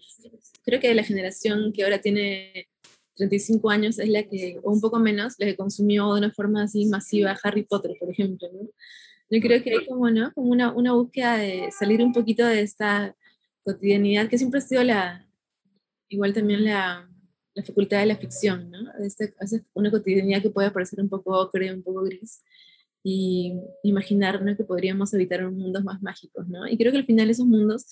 creo 0.63 0.79
que 0.79 0.95
la 0.95 1.03
generación 1.03 1.71
que 1.73 1.83
ahora 1.83 2.01
tiene 2.01 2.69
35 3.17 3.69
años 3.69 3.99
es 3.99 4.09
la 4.09 4.23
que, 4.23 4.59
o 4.63 4.71
un 4.71 4.81
poco 4.81 4.99
menos, 4.99 5.35
la 5.37 5.47
que 5.47 5.55
consumió 5.55 6.13
de 6.13 6.19
una 6.19 6.31
forma 6.31 6.63
así 6.63 6.85
masiva 6.85 7.37
Harry 7.43 7.63
Potter, 7.63 7.95
por 7.99 8.09
ejemplo, 8.09 8.47
¿no? 8.53 8.69
Yo 9.29 9.41
creo 9.41 9.61
que 9.61 9.71
hay 9.71 9.85
como, 9.85 10.09
¿no? 10.09 10.31
Como 10.33 10.51
una, 10.51 10.71
una 10.71 10.93
búsqueda 10.93 11.37
de 11.37 11.69
salir 11.77 12.01
un 12.01 12.13
poquito 12.13 12.45
de 12.45 12.61
esta 12.61 13.13
cotidianidad 13.63 14.29
que 14.29 14.37
siempre 14.37 14.59
ha 14.59 14.61
sido 14.61 14.83
la, 14.83 15.27
igual 16.07 16.33
también 16.33 16.63
la, 16.63 17.09
la 17.53 17.63
facultad 17.63 17.99
de 17.99 18.05
la 18.05 18.15
ficción, 18.15 18.71
¿no? 18.71 18.79
Este, 19.03 19.33
una 19.73 19.91
cotidianidad 19.91 20.41
que 20.41 20.49
puede 20.49 20.71
parecer 20.71 21.01
un 21.01 21.09
poco 21.09 21.49
creo, 21.49 21.73
un 21.73 21.83
poco 21.83 22.03
gris 22.03 22.41
y 23.03 23.53
imaginar 23.83 24.43
¿no? 24.43 24.55
que 24.57 24.63
podríamos 24.63 25.13
habitar 25.13 25.39
en 25.39 25.57
mundos 25.57 25.83
más 25.83 26.01
mágicos, 26.01 26.47
¿no? 26.47 26.67
Y 26.67 26.77
creo 26.77 26.91
que 26.91 26.99
al 26.99 27.05
final 27.05 27.29
esos 27.29 27.45
mundos 27.45 27.87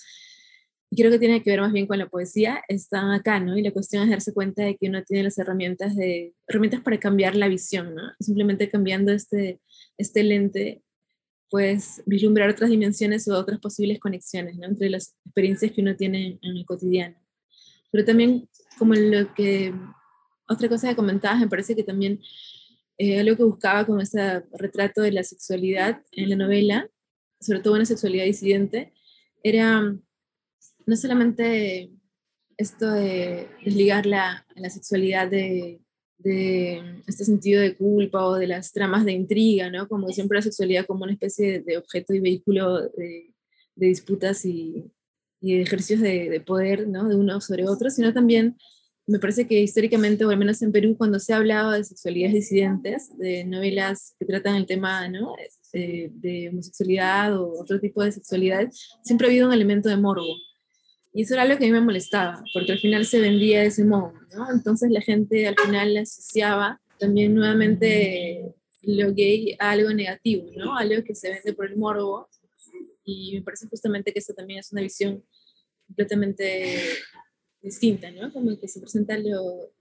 creo 0.94 1.10
que 1.10 1.18
tiene 1.18 1.42
que 1.42 1.50
ver 1.50 1.60
más 1.60 1.72
bien 1.72 1.86
con 1.86 1.98
la 1.98 2.08
poesía, 2.08 2.62
están 2.68 3.10
acá, 3.10 3.40
¿no? 3.40 3.56
Y 3.56 3.62
la 3.62 3.72
cuestión 3.72 4.04
es 4.04 4.10
darse 4.10 4.32
cuenta 4.32 4.62
de 4.62 4.76
que 4.76 4.88
uno 4.88 5.02
tiene 5.02 5.24
las 5.24 5.38
herramientas, 5.38 5.96
de, 5.96 6.34
herramientas 6.46 6.80
para 6.80 7.00
cambiar 7.00 7.34
la 7.34 7.48
visión, 7.48 7.94
¿no? 7.94 8.02
Simplemente 8.20 8.68
cambiando 8.68 9.12
este, 9.12 9.60
este 9.98 10.22
lente, 10.22 10.82
pues 11.50 12.02
vislumbrar 12.06 12.50
otras 12.50 12.70
dimensiones 12.70 13.26
o 13.28 13.36
otras 13.36 13.58
posibles 13.60 13.98
conexiones, 13.98 14.56
¿no? 14.56 14.66
Entre 14.66 14.90
las 14.90 15.16
experiencias 15.24 15.72
que 15.72 15.80
uno 15.80 15.96
tiene 15.96 16.38
en 16.42 16.56
el 16.56 16.64
cotidiano. 16.64 17.16
Pero 17.90 18.04
también, 18.04 18.48
como 18.78 18.94
lo 18.94 19.34
que, 19.34 19.74
otra 20.48 20.68
cosa 20.68 20.88
que 20.88 20.96
comentabas, 20.96 21.40
me 21.40 21.48
parece 21.48 21.74
que 21.74 21.82
también 21.82 22.20
eh, 22.98 23.20
algo 23.20 23.36
que 23.36 23.44
buscaba 23.44 23.84
con 23.84 24.00
ese 24.00 24.42
retrato 24.52 25.02
de 25.02 25.12
la 25.12 25.22
sexualidad 25.22 26.02
en 26.12 26.30
la 26.30 26.36
novela, 26.36 26.88
sobre 27.40 27.60
todo 27.60 27.74
una 27.74 27.84
sexualidad 27.84 28.24
disidente, 28.24 28.92
era 29.42 29.96
no 30.86 30.96
solamente 30.96 31.90
esto 32.56 32.90
de 32.90 33.48
desligar 33.64 34.06
la, 34.06 34.46
la 34.54 34.70
sexualidad 34.70 35.28
de, 35.28 35.80
este 37.06 37.24
sentido 37.24 37.60
de 37.60 37.76
culpa 37.76 38.24
o 38.24 38.34
de 38.34 38.46
las 38.46 38.72
tramas 38.72 39.04
de 39.04 39.12
intriga, 39.12 39.70
¿no? 39.70 39.86
Como 39.86 40.08
siempre 40.08 40.38
la 40.38 40.42
sexualidad 40.42 40.86
como 40.86 41.04
una 41.04 41.12
especie 41.12 41.60
de, 41.60 41.76
objeto 41.76 42.14
y 42.14 42.20
vehículo 42.20 42.80
de, 42.80 43.34
de 43.76 43.86
disputas 43.86 44.44
y, 44.44 44.90
y, 45.40 45.60
ejercicios 45.60 46.00
de, 46.00 46.42
poder, 46.44 46.88
¿no? 46.88 47.06
De 47.08 47.14
uno 47.14 47.40
sobre 47.40 47.68
otro, 47.68 47.90
sino 47.90 48.12
también 48.12 48.56
me 49.06 49.20
parece 49.20 49.46
que 49.46 49.60
históricamente, 49.60 50.24
o 50.24 50.30
al 50.30 50.38
menos 50.38 50.60
en 50.62 50.72
Perú, 50.72 50.96
cuando 50.96 51.20
se 51.20 51.32
ha 51.32 51.36
hablado 51.36 51.70
de 51.70 51.84
sexualidades 51.84 52.34
disidentes, 52.34 53.16
de 53.18 53.44
novelas 53.44 54.16
que 54.18 54.26
tratan 54.26 54.56
el 54.56 54.66
tema 54.66 55.08
¿no? 55.08 55.34
de, 55.72 56.10
de 56.14 56.48
homosexualidad 56.48 57.38
o 57.38 57.60
otro 57.60 57.78
tipo 57.78 58.02
de 58.02 58.10
sexualidad, 58.10 58.68
siempre 59.04 59.28
ha 59.28 59.30
habido 59.30 59.46
un 59.46 59.54
elemento 59.54 59.88
de 59.88 59.96
morbo. 59.96 60.34
Y 61.16 61.22
eso 61.22 61.32
era 61.32 61.44
algo 61.44 61.56
que 61.56 61.64
a 61.64 61.68
mí 61.68 61.72
me 61.72 61.80
molestaba, 61.80 62.44
porque 62.52 62.72
al 62.72 62.78
final 62.78 63.06
se 63.06 63.18
vendía 63.18 63.62
de 63.62 63.68
ese 63.68 63.86
modo, 63.86 64.12
¿no? 64.34 64.52
Entonces 64.52 64.90
la 64.90 65.00
gente 65.00 65.46
al 65.46 65.54
final 65.56 65.96
asociaba 65.96 66.78
también 66.98 67.34
nuevamente 67.34 68.54
lo 68.82 69.14
gay 69.14 69.56
a 69.58 69.70
algo 69.70 69.94
negativo, 69.94 70.50
¿no? 70.54 70.76
Algo 70.76 71.02
que 71.02 71.14
se 71.14 71.30
vende 71.30 71.54
por 71.54 71.70
el 71.70 71.78
morbo. 71.78 72.28
Y 73.02 73.32
me 73.32 73.40
parece 73.40 73.66
justamente 73.66 74.12
que 74.12 74.18
eso 74.18 74.34
también 74.34 74.58
es 74.58 74.70
una 74.72 74.82
visión 74.82 75.24
completamente 75.86 76.66
distinta, 77.62 78.10
¿no? 78.10 78.30
Como 78.30 78.60
que 78.60 78.68
se 78.68 78.80
presenta 78.80 79.16
lo, 79.16 79.72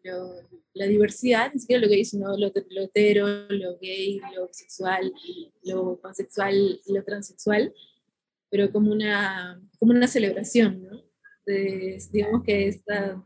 la 0.74 0.86
diversidad, 0.86 1.52
ni 1.54 1.60
siquiera 1.60 1.82
lo 1.82 1.90
gay, 1.90 2.06
sino 2.06 2.38
lo, 2.38 2.54
lo 2.70 2.82
hetero, 2.84 3.28
lo 3.50 3.78
gay, 3.80 4.22
lo 4.34 4.48
sexual, 4.54 5.12
lo 5.66 6.00
pansexual, 6.00 6.80
lo 6.88 7.04
transexual, 7.04 7.74
pero 8.50 8.72
como 8.72 8.94
una, 8.94 9.62
como 9.78 9.92
una 9.92 10.08
celebración, 10.08 10.82
¿no? 10.82 11.05
Digamos 11.46 12.44
que 12.44 12.68
esta, 12.68 13.24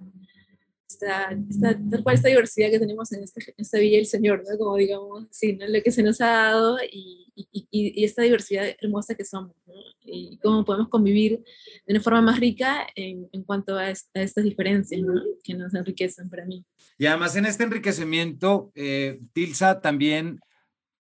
esta, 0.88 1.32
esta, 1.50 2.12
esta 2.14 2.28
diversidad 2.28 2.70
que 2.72 2.80
tenemos 2.80 3.12
en, 3.12 3.24
este, 3.24 3.54
esta 3.58 3.80
Villa 3.80 3.98
del 3.98 4.06
Señor, 4.06 4.44
¿no? 4.50 4.58
Como 4.58 4.76
digamos, 4.76 5.28
sí, 5.32 5.54
¿no? 5.54 5.68
Lo 5.68 5.82
que 5.82 5.92
se 5.92 6.04
nos 6.04 6.20
ha 6.22 6.28
dado 6.28 6.78
y, 6.92 7.32
y, 7.36 7.68
y 7.72 8.04
esta 8.04 8.24
diversidad 8.24 8.66
hermosa 8.82 9.16
que 9.16 9.26
somos, 9.26 9.56
¿no? 9.66 9.74
Y 10.04 10.38
cómo 10.42 10.66
podemos 10.66 10.90
convivir 10.90 11.44
de 11.86 11.94
una 11.94 12.02
forma 12.02 12.22
más 12.22 12.40
rica 12.40 12.88
en, 12.96 13.30
en 13.32 13.44
cuanto 13.44 13.78
a, 13.78 13.90
estas 13.90 14.44
diferencias, 14.44 15.02
¿no? 15.02 15.14
Que 15.44 15.54
nos 15.54 15.74
enriquecen 15.74 16.30
para 16.30 16.46
mí. 16.46 16.66
Y 16.98 17.06
además 17.06 17.36
en 17.36 17.46
este 17.46 17.64
enriquecimiento, 17.64 18.72
eh, 18.76 19.20
Tilsa, 19.34 19.82
también 19.82 20.40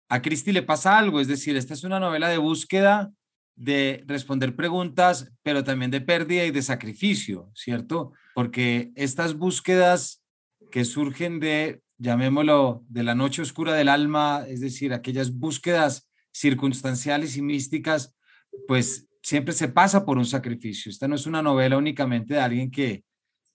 a 0.07 0.21
Cristi 0.21 0.51
le 0.51 0.63
pasa 0.63 0.97
algo, 0.97 1.19
es 1.19 1.27
decir, 1.27 1.55
esta 1.55 1.73
es 1.73 1.83
una 1.83 1.99
novela 1.99 2.29
de 2.29 2.37
búsqueda 2.37 3.11
de 3.59 4.05
responder 4.07 4.55
preguntas, 4.55 5.33
pero 5.43 5.65
también 5.65 5.91
de 5.91 5.99
pérdida 5.99 6.45
y 6.45 6.51
de 6.51 6.61
sacrificio, 6.61 7.51
¿cierto? 7.53 8.13
Porque 8.33 8.93
estas 8.95 9.37
búsquedas 9.37 10.23
que 10.71 10.85
surgen 10.85 11.41
de, 11.41 11.81
llamémoslo, 11.97 12.85
de 12.87 13.03
la 13.03 13.15
noche 13.15 13.41
oscura 13.41 13.73
del 13.73 13.89
alma, 13.89 14.45
es 14.47 14.61
decir, 14.61 14.93
aquellas 14.93 15.37
búsquedas 15.37 16.09
circunstanciales 16.31 17.35
y 17.35 17.41
místicas, 17.41 18.15
pues 18.65 19.09
siempre 19.21 19.53
se 19.53 19.67
pasa 19.67 20.05
por 20.05 20.17
un 20.17 20.25
sacrificio. 20.25 20.89
Esta 20.89 21.09
no 21.09 21.15
es 21.15 21.25
una 21.25 21.41
novela 21.41 21.77
únicamente 21.77 22.35
de 22.35 22.39
alguien 22.39 22.71
que, 22.71 23.03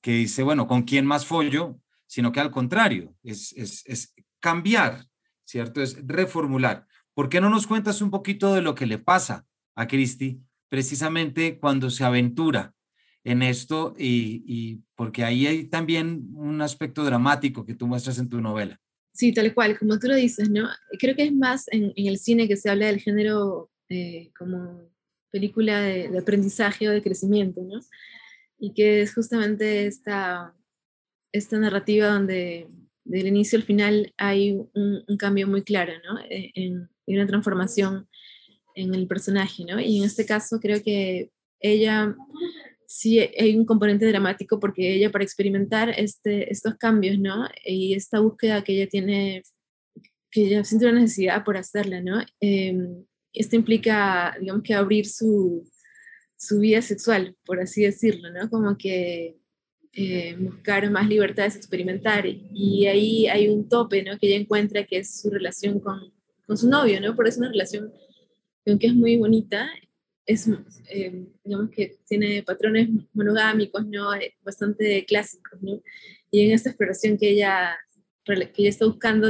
que 0.02 0.12
dice, 0.12 0.42
bueno, 0.42 0.66
¿con 0.66 0.82
quién 0.82 1.06
más 1.06 1.24
follo? 1.24 1.78
Sino 2.06 2.30
que 2.30 2.40
al 2.40 2.50
contrario, 2.50 3.14
es, 3.22 3.54
es, 3.56 3.82
es 3.86 4.14
cambiar, 4.38 5.06
¿cierto? 5.44 5.80
Es 5.80 5.96
reformular. 6.06 6.86
¿Por 7.14 7.30
qué 7.30 7.40
no 7.40 7.48
nos 7.48 7.66
cuentas 7.66 8.02
un 8.02 8.10
poquito 8.10 8.52
de 8.52 8.60
lo 8.60 8.74
que 8.74 8.84
le 8.84 8.98
pasa 8.98 9.46
a 9.74 9.86
Cristi 9.86 10.40
precisamente 10.68 11.58
cuando 11.58 11.90
se 11.90 12.04
aventura 12.04 12.74
en 13.22 13.42
esto 13.42 13.94
y, 13.98 14.80
porque 14.96 15.24
ahí 15.24 15.46
hay 15.46 15.64
también 15.64 16.28
un 16.34 16.60
aspecto 16.60 17.04
dramático 17.04 17.64
que 17.64 17.74
tú 17.74 17.86
muestras 17.86 18.18
en 18.18 18.28
tu 18.28 18.40
novela. 18.40 18.80
Sí, 19.12 19.32
tal 19.32 19.54
cual, 19.54 19.78
como 19.78 19.98
tú 19.98 20.08
lo 20.08 20.16
dices, 20.16 20.50
¿no? 20.50 20.68
Creo 20.98 21.14
que 21.14 21.24
es 21.24 21.32
más 21.32 21.66
en, 21.68 21.92
el 21.96 22.18
cine 22.18 22.48
que 22.48 22.56
se 22.56 22.68
habla 22.68 22.86
del 22.86 23.00
género 23.00 23.70
eh, 23.88 24.30
como 24.36 24.90
película 25.30 25.80
de, 25.80 26.18
aprendizaje 26.18 26.88
o 26.88 26.92
de 26.92 27.02
crecimiento, 27.02 27.62
¿no? 27.62 27.80
Y 28.58 28.74
que 28.74 29.02
es 29.02 29.14
justamente 29.14 29.86
esta, 29.86 30.54
esta 31.32 31.58
narrativa 31.58 32.08
donde 32.08 32.68
del 33.04 33.26
inicio 33.26 33.58
al 33.58 33.64
final 33.64 34.12
hay 34.16 34.58
un, 34.74 35.16
cambio 35.18 35.46
muy 35.46 35.62
claro, 35.62 35.92
¿no? 36.04 36.18
Eh, 36.28 36.50
en, 36.54 36.90
en, 37.06 37.16
una 37.16 37.26
transformación 37.26 38.08
en 38.74 38.94
el 38.94 39.06
personaje, 39.06 39.64
¿no? 39.64 39.80
Y 39.80 39.98
en 39.98 40.04
este 40.04 40.26
caso 40.26 40.58
creo 40.60 40.82
que 40.82 41.30
ella 41.60 42.14
sí 42.86 43.18
hay 43.18 43.56
un 43.56 43.64
componente 43.64 44.06
dramático 44.06 44.60
porque 44.60 44.94
ella 44.94 45.10
para 45.10 45.24
experimentar 45.24 45.90
este, 45.96 46.52
estos 46.52 46.76
cambios, 46.76 47.18
¿no? 47.18 47.48
Y 47.64 47.94
esta 47.94 48.20
búsqueda 48.20 48.62
que 48.62 48.74
ella 48.74 48.88
tiene, 48.88 49.42
que 50.30 50.42
ella 50.42 50.64
siente 50.64 50.86
una 50.86 51.00
necesidad 51.00 51.44
por 51.44 51.56
hacerla, 51.56 52.00
¿no? 52.00 52.20
Em, 52.40 53.04
esto 53.32 53.56
implica, 53.56 54.36
digamos 54.40 54.62
que 54.62 54.74
abrir 54.74 55.06
su, 55.06 55.68
su 56.36 56.60
vida 56.60 56.82
sexual, 56.82 57.36
por 57.44 57.60
así 57.60 57.82
decirlo, 57.82 58.30
¿no? 58.30 58.48
Como 58.48 58.76
que 58.76 59.36
eh, 59.92 60.36
buscar 60.38 60.88
más 60.90 61.08
libertades, 61.08 61.56
experimentar. 61.56 62.26
Y 62.26 62.86
ahí 62.86 63.26
hay 63.26 63.48
un 63.48 63.68
tope, 63.68 64.02
¿no? 64.02 64.18
Que 64.18 64.28
ella 64.28 64.36
encuentra 64.36 64.84
que 64.84 64.98
es 64.98 65.20
su 65.20 65.30
relación 65.30 65.80
con, 65.80 66.12
con 66.46 66.56
su 66.56 66.68
novio, 66.68 67.00
¿no? 67.00 67.16
Por 67.16 67.26
eso 67.26 67.36
es 67.36 67.38
una 67.40 67.50
relación 67.50 67.92
que 68.64 68.70
aunque 68.70 68.86
es 68.88 68.94
muy 68.94 69.16
bonita, 69.16 69.70
es, 70.26 70.48
eh, 70.90 71.26
digamos 71.44 71.70
que 71.70 71.98
tiene 72.06 72.42
patrones 72.42 72.88
monogámicos, 73.12 73.86
¿no? 73.86 74.14
Eh, 74.14 74.34
bastante 74.42 75.04
clásicos, 75.04 75.60
¿no? 75.60 75.82
Y 76.30 76.46
en 76.46 76.52
esta 76.52 76.70
exploración 76.70 77.18
que 77.18 77.30
ella, 77.30 77.76
que 78.24 78.52
ella 78.56 78.70
está 78.70 78.86
buscando, 78.86 79.28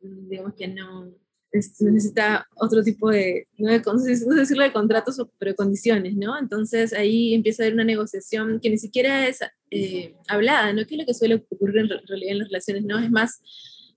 digamos 0.00 0.54
que 0.54 0.68
no, 0.68 1.14
necesita 1.54 2.48
otro 2.56 2.82
tipo 2.82 3.10
de, 3.10 3.46
no, 3.58 3.70
de, 3.70 3.80
no 3.80 3.98
sé 3.98 4.10
decirlo 4.34 4.64
de 4.64 4.72
contratos, 4.72 5.16
pero 5.38 5.52
de 5.52 5.56
condiciones, 5.56 6.16
¿no? 6.16 6.36
Entonces 6.38 6.92
ahí 6.92 7.34
empieza 7.34 7.62
a 7.62 7.66
haber 7.66 7.74
una 7.74 7.84
negociación 7.84 8.58
que 8.60 8.70
ni 8.70 8.78
siquiera 8.78 9.28
es 9.28 9.40
eh, 9.70 10.16
hablada, 10.26 10.72
¿no? 10.72 10.84
Que 10.84 10.94
es 10.94 11.00
lo 11.00 11.06
que 11.06 11.14
suele 11.14 11.36
ocurrir 11.48 11.78
en 11.78 11.88
realidad 11.88 12.32
en 12.32 12.38
las 12.38 12.48
relaciones, 12.48 12.84
¿no? 12.84 12.98
Es 12.98 13.10
más 13.10 13.40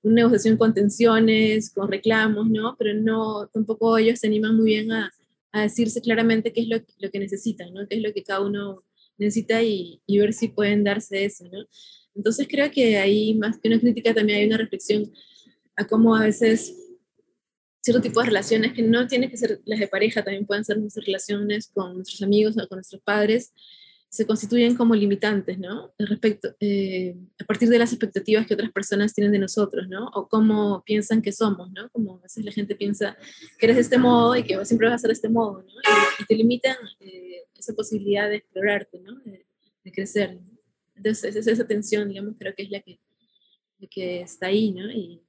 una 0.03 0.15
negociación 0.15 0.57
con 0.57 0.73
tensiones, 0.73 1.71
con 1.71 1.91
reclamos, 1.91 2.49
¿no? 2.49 2.75
Pero 2.77 2.93
no, 2.93 3.47
tampoco 3.47 3.97
ellos 3.97 4.19
se 4.19 4.27
animan 4.27 4.55
muy 4.55 4.65
bien 4.65 4.91
a, 4.91 5.11
a 5.51 5.61
decirse 5.61 6.01
claramente 6.01 6.53
qué 6.53 6.61
es 6.61 6.67
lo, 6.67 6.77
lo, 6.99 7.11
que 7.11 7.19
necesitan, 7.19 7.73
¿no? 7.73 7.87
Qué 7.87 7.97
es 7.97 8.01
lo 8.01 8.13
que 8.13 8.23
cada 8.23 8.41
uno 8.41 8.83
necesita 9.17 9.61
y, 9.63 10.01
y 10.05 10.19
ver 10.19 10.33
si 10.33 10.49
pueden 10.49 10.83
darse 10.83 11.25
eso, 11.25 11.45
¿no? 11.45 11.65
Entonces 12.15 12.47
creo 12.49 12.71
que 12.71 12.97
ahí 12.97 13.35
más 13.35 13.59
que 13.59 13.67
una 13.67 13.79
crítica 13.79 14.13
también 14.13 14.39
hay 14.39 14.47
una 14.47 14.57
reflexión 14.57 15.11
a 15.75 15.85
cómo 15.85 16.15
a 16.15 16.23
veces 16.23 16.75
cierto 17.81 18.01
tipo 18.01 18.19
de 18.19 18.27
relaciones 18.27 18.73
que 18.73 18.81
no 18.81 19.07
tienen 19.07 19.29
que 19.29 19.37
ser 19.37 19.61
las 19.65 19.79
de 19.79 19.87
pareja, 19.87 20.23
también 20.23 20.45
pueden 20.45 20.65
ser 20.65 20.77
nuestras 20.77 21.05
relaciones 21.05 21.71
con 21.73 21.95
nuestros 21.95 22.21
amigos 22.21 22.57
o 22.57 22.67
con 22.67 22.77
nuestros 22.77 23.01
padres, 23.01 23.53
se 24.09 24.25
constituyen 24.25 24.75
como 24.75 24.95
limitantes, 24.95 25.59
¿no? 25.59 25.93
Respecto, 25.97 26.55
eh, 26.59 27.15
a 27.39 27.43
partir 27.43 27.69
de 27.69 27.77
las 27.77 27.91
expectativas 27.91 28.47
que 28.47 28.53
otras 28.53 28.71
personas 28.71 29.13
tienen 29.13 29.33
de 29.33 29.39
nosotros, 29.39 29.87
¿no? 29.89 30.07
O 30.13 30.27
cómo 30.27 30.81
piensan 30.85 31.21
que 31.21 31.31
somos, 31.31 31.71
¿no? 31.71 31.89
Como 31.89 32.17
a 32.17 32.21
veces 32.21 32.45
la 32.45 32.51
gente 32.51 32.75
piensa 32.75 33.17
que 33.57 33.65
eres 33.65 33.75
de 33.75 33.81
este 33.81 33.97
modo 33.97 34.35
y 34.35 34.43
que 34.43 34.63
siempre 34.65 34.87
vas 34.87 34.95
a 34.95 34.99
ser 34.99 35.09
de 35.09 35.13
este 35.13 35.29
modo, 35.29 35.61
¿no? 35.61 35.73
Y, 36.19 36.25
te 36.25 36.35
limitan 36.35 36.77
eh, 36.99 37.43
esa 37.57 37.73
posibilidad 37.73 38.29
de 38.29 38.37
explorarte, 38.37 38.99
¿no? 38.99 39.19
De, 39.25 39.45
crecer. 39.93 40.37
Entonces, 40.95 41.33
esa, 41.33 41.49
esa 41.49 41.65
tensión, 41.65 42.09
digamos, 42.09 42.35
creo 42.37 42.53
que 42.53 42.63
es 42.63 42.69
la 42.69 42.81
que, 42.81 42.99
que 43.89 44.19
está 44.19 44.47
ahí, 44.47 44.73
¿no? 44.73 44.91
Y, 44.91 45.21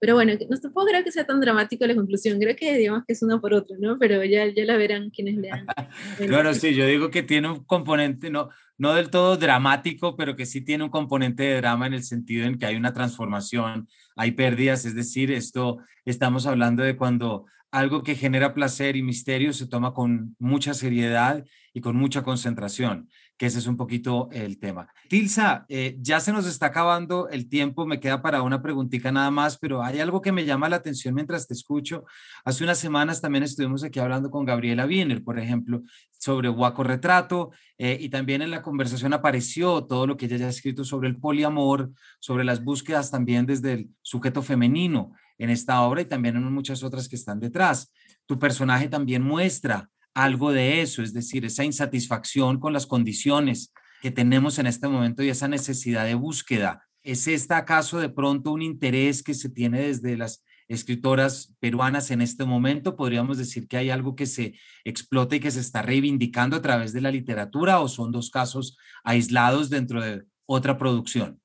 pero 0.00 0.14
bueno, 0.14 0.32
no 0.48 0.58
tampoco 0.58 0.86
creo 0.86 1.04
que 1.04 1.12
sea 1.12 1.26
tan 1.26 1.40
dramático 1.40 1.86
la 1.86 1.94
conclusión, 1.94 2.40
creo 2.40 2.56
que 2.56 2.78
digamos 2.78 3.04
que 3.06 3.12
es 3.12 3.22
uno 3.22 3.38
por 3.38 3.52
otro, 3.52 3.76
¿no? 3.78 3.98
Pero 3.98 4.24
ya, 4.24 4.46
ya 4.46 4.64
la 4.64 4.78
verán 4.78 5.10
quienes 5.10 5.36
lean. 5.36 5.66
Bueno, 6.30 6.54
sí, 6.54 6.74
yo 6.74 6.86
digo 6.86 7.10
que 7.10 7.22
tiene 7.22 7.50
un 7.50 7.64
componente, 7.64 8.30
no, 8.30 8.48
no 8.78 8.94
del 8.94 9.10
todo 9.10 9.36
dramático, 9.36 10.16
pero 10.16 10.36
que 10.36 10.46
sí 10.46 10.62
tiene 10.62 10.84
un 10.84 10.90
componente 10.90 11.42
de 11.42 11.56
drama 11.56 11.86
en 11.86 11.94
el 11.94 12.02
sentido 12.02 12.46
en 12.46 12.58
que 12.58 12.64
hay 12.64 12.76
una 12.76 12.94
transformación, 12.94 13.88
hay 14.16 14.32
pérdidas, 14.32 14.86
es 14.86 14.94
decir, 14.94 15.30
esto 15.30 15.78
estamos 16.06 16.46
hablando 16.46 16.82
de 16.82 16.96
cuando 16.96 17.44
algo 17.70 18.02
que 18.02 18.14
genera 18.14 18.54
placer 18.54 18.96
y 18.96 19.02
misterio 19.02 19.52
se 19.52 19.66
toma 19.66 19.92
con 19.92 20.34
mucha 20.38 20.72
seriedad 20.72 21.44
y 21.74 21.82
con 21.82 21.94
mucha 21.96 22.22
concentración 22.22 23.08
que 23.40 23.46
ese 23.46 23.58
es 23.58 23.66
un 23.66 23.78
poquito 23.78 24.28
el 24.32 24.58
tema. 24.58 24.86
Tilsa, 25.08 25.64
eh, 25.70 25.96
ya 25.98 26.20
se 26.20 26.30
nos 26.30 26.44
está 26.44 26.66
acabando 26.66 27.30
el 27.30 27.48
tiempo, 27.48 27.86
me 27.86 27.98
queda 27.98 28.20
para 28.20 28.42
una 28.42 28.60
preguntita 28.60 29.10
nada 29.12 29.30
más, 29.30 29.56
pero 29.56 29.82
hay 29.82 29.98
algo 29.98 30.20
que 30.20 30.30
me 30.30 30.44
llama 30.44 30.68
la 30.68 30.76
atención 30.76 31.14
mientras 31.14 31.48
te 31.48 31.54
escucho. 31.54 32.04
Hace 32.44 32.64
unas 32.64 32.76
semanas 32.76 33.22
también 33.22 33.42
estuvimos 33.42 33.82
aquí 33.82 33.98
hablando 33.98 34.30
con 34.30 34.44
Gabriela 34.44 34.84
Wiener, 34.84 35.24
por 35.24 35.38
ejemplo, 35.38 35.80
sobre 36.18 36.50
Guaco 36.50 36.84
Retrato, 36.84 37.50
eh, 37.78 37.96
y 37.98 38.10
también 38.10 38.42
en 38.42 38.50
la 38.50 38.60
conversación 38.60 39.14
apareció 39.14 39.84
todo 39.86 40.06
lo 40.06 40.18
que 40.18 40.26
ella 40.26 40.36
ya 40.36 40.46
ha 40.46 40.50
escrito 40.50 40.84
sobre 40.84 41.08
el 41.08 41.16
poliamor, 41.16 41.92
sobre 42.18 42.44
las 42.44 42.62
búsquedas 42.62 43.10
también 43.10 43.46
desde 43.46 43.72
el 43.72 43.88
sujeto 44.02 44.42
femenino 44.42 45.12
en 45.38 45.48
esta 45.48 45.80
obra 45.80 46.02
y 46.02 46.04
también 46.04 46.36
en 46.36 46.52
muchas 46.52 46.82
otras 46.82 47.08
que 47.08 47.16
están 47.16 47.40
detrás. 47.40 47.90
Tu 48.26 48.38
personaje 48.38 48.90
también 48.90 49.22
muestra 49.22 49.88
algo 50.14 50.52
de 50.52 50.82
eso, 50.82 51.02
es 51.02 51.12
decir, 51.12 51.44
esa 51.44 51.64
insatisfacción 51.64 52.58
con 52.58 52.72
las 52.72 52.86
condiciones 52.86 53.72
que 54.00 54.10
tenemos 54.10 54.58
en 54.58 54.66
este 54.66 54.88
momento 54.88 55.22
y 55.22 55.28
esa 55.28 55.48
necesidad 55.48 56.04
de 56.04 56.14
búsqueda. 56.14 56.86
¿Es 57.02 57.26
esta 57.28 57.56
acaso 57.56 57.98
de 57.98 58.08
pronto 58.08 58.52
un 58.52 58.62
interés 58.62 59.22
que 59.22 59.34
se 59.34 59.48
tiene 59.48 59.82
desde 59.82 60.16
las 60.16 60.44
escritoras 60.68 61.54
peruanas 61.58 62.10
en 62.10 62.20
este 62.20 62.44
momento? 62.44 62.96
¿Podríamos 62.96 63.38
decir 63.38 63.66
que 63.68 63.76
hay 63.76 63.90
algo 63.90 64.14
que 64.14 64.26
se 64.26 64.54
explota 64.84 65.36
y 65.36 65.40
que 65.40 65.50
se 65.50 65.60
está 65.60 65.82
reivindicando 65.82 66.56
a 66.56 66.62
través 66.62 66.92
de 66.92 67.00
la 67.00 67.10
literatura 67.10 67.80
o 67.80 67.88
son 67.88 68.12
dos 68.12 68.30
casos 68.30 68.76
aislados 69.02 69.70
dentro 69.70 70.00
de 70.00 70.24
otra 70.46 70.78
producción? 70.78 71.40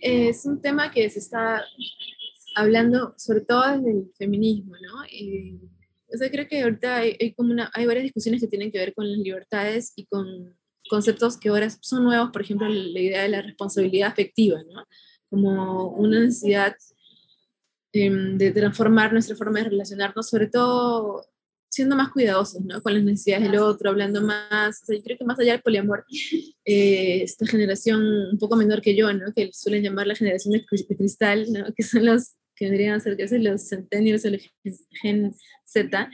Es 0.00 0.46
un 0.46 0.60
tema 0.60 0.90
que 0.90 1.08
se 1.10 1.18
está 1.18 1.62
hablando 2.54 3.14
sobre 3.16 3.40
todo 3.40 3.62
desde 3.76 3.90
el 3.90 4.12
feminismo, 4.16 4.74
¿no? 4.80 5.04
Eh, 5.04 5.58
o 6.12 6.18
sea, 6.18 6.30
creo 6.30 6.46
que 6.48 6.62
ahorita 6.62 6.96
hay, 6.96 7.34
como 7.34 7.52
una, 7.52 7.70
hay 7.74 7.86
varias 7.86 8.04
discusiones 8.04 8.40
que 8.40 8.48
tienen 8.48 8.70
que 8.70 8.78
ver 8.78 8.94
con 8.94 9.08
las 9.10 9.18
libertades 9.18 9.92
y 9.96 10.06
con 10.06 10.56
conceptos 10.88 11.38
que 11.38 11.48
ahora 11.48 11.70
son 11.70 12.04
nuevos, 12.04 12.30
por 12.30 12.42
ejemplo, 12.42 12.68
la 12.68 13.00
idea 13.00 13.22
de 13.22 13.28
la 13.28 13.42
responsabilidad 13.42 14.10
afectiva, 14.10 14.62
¿no? 14.62 14.84
Como 15.30 15.88
una 15.88 16.20
necesidad 16.20 16.76
em, 17.92 18.36
de 18.36 18.50
transformar 18.52 19.12
nuestra 19.12 19.36
forma 19.36 19.60
de 19.60 19.70
relacionarnos, 19.70 20.28
sobre 20.28 20.48
todo 20.48 21.24
siendo 21.70 21.96
más 21.96 22.10
cuidadosos, 22.10 22.60
¿no? 22.62 22.82
Con 22.82 22.92
las 22.94 23.02
necesidades 23.02 23.50
del 23.50 23.60
otro, 23.60 23.88
hablando 23.88 24.20
más, 24.20 24.82
o 24.82 24.86
sea, 24.86 24.96
yo 24.96 25.02
creo 25.02 25.16
que 25.16 25.24
más 25.24 25.38
allá 25.38 25.52
del 25.52 25.62
poliamor, 25.62 26.04
eh, 26.64 27.22
esta 27.22 27.46
generación 27.46 28.02
un 28.32 28.38
poco 28.38 28.56
menor 28.56 28.82
que 28.82 28.94
yo, 28.94 29.10
¿no? 29.14 29.32
Que 29.32 29.50
suelen 29.52 29.82
llamar 29.82 30.06
la 30.06 30.14
generación 30.14 30.52
de 30.52 30.66
cristal, 30.96 31.50
¿no? 31.50 31.72
Que 31.74 31.82
son 31.82 32.04
los 32.04 32.34
que 32.62 32.68
vendrían 32.68 32.94
a 32.94 33.00
ser 33.00 33.16
que 33.16 33.38
los 33.40 33.68
centennials, 33.68 34.24
el 34.24 34.40
gen 35.02 35.34
Z, 35.64 36.10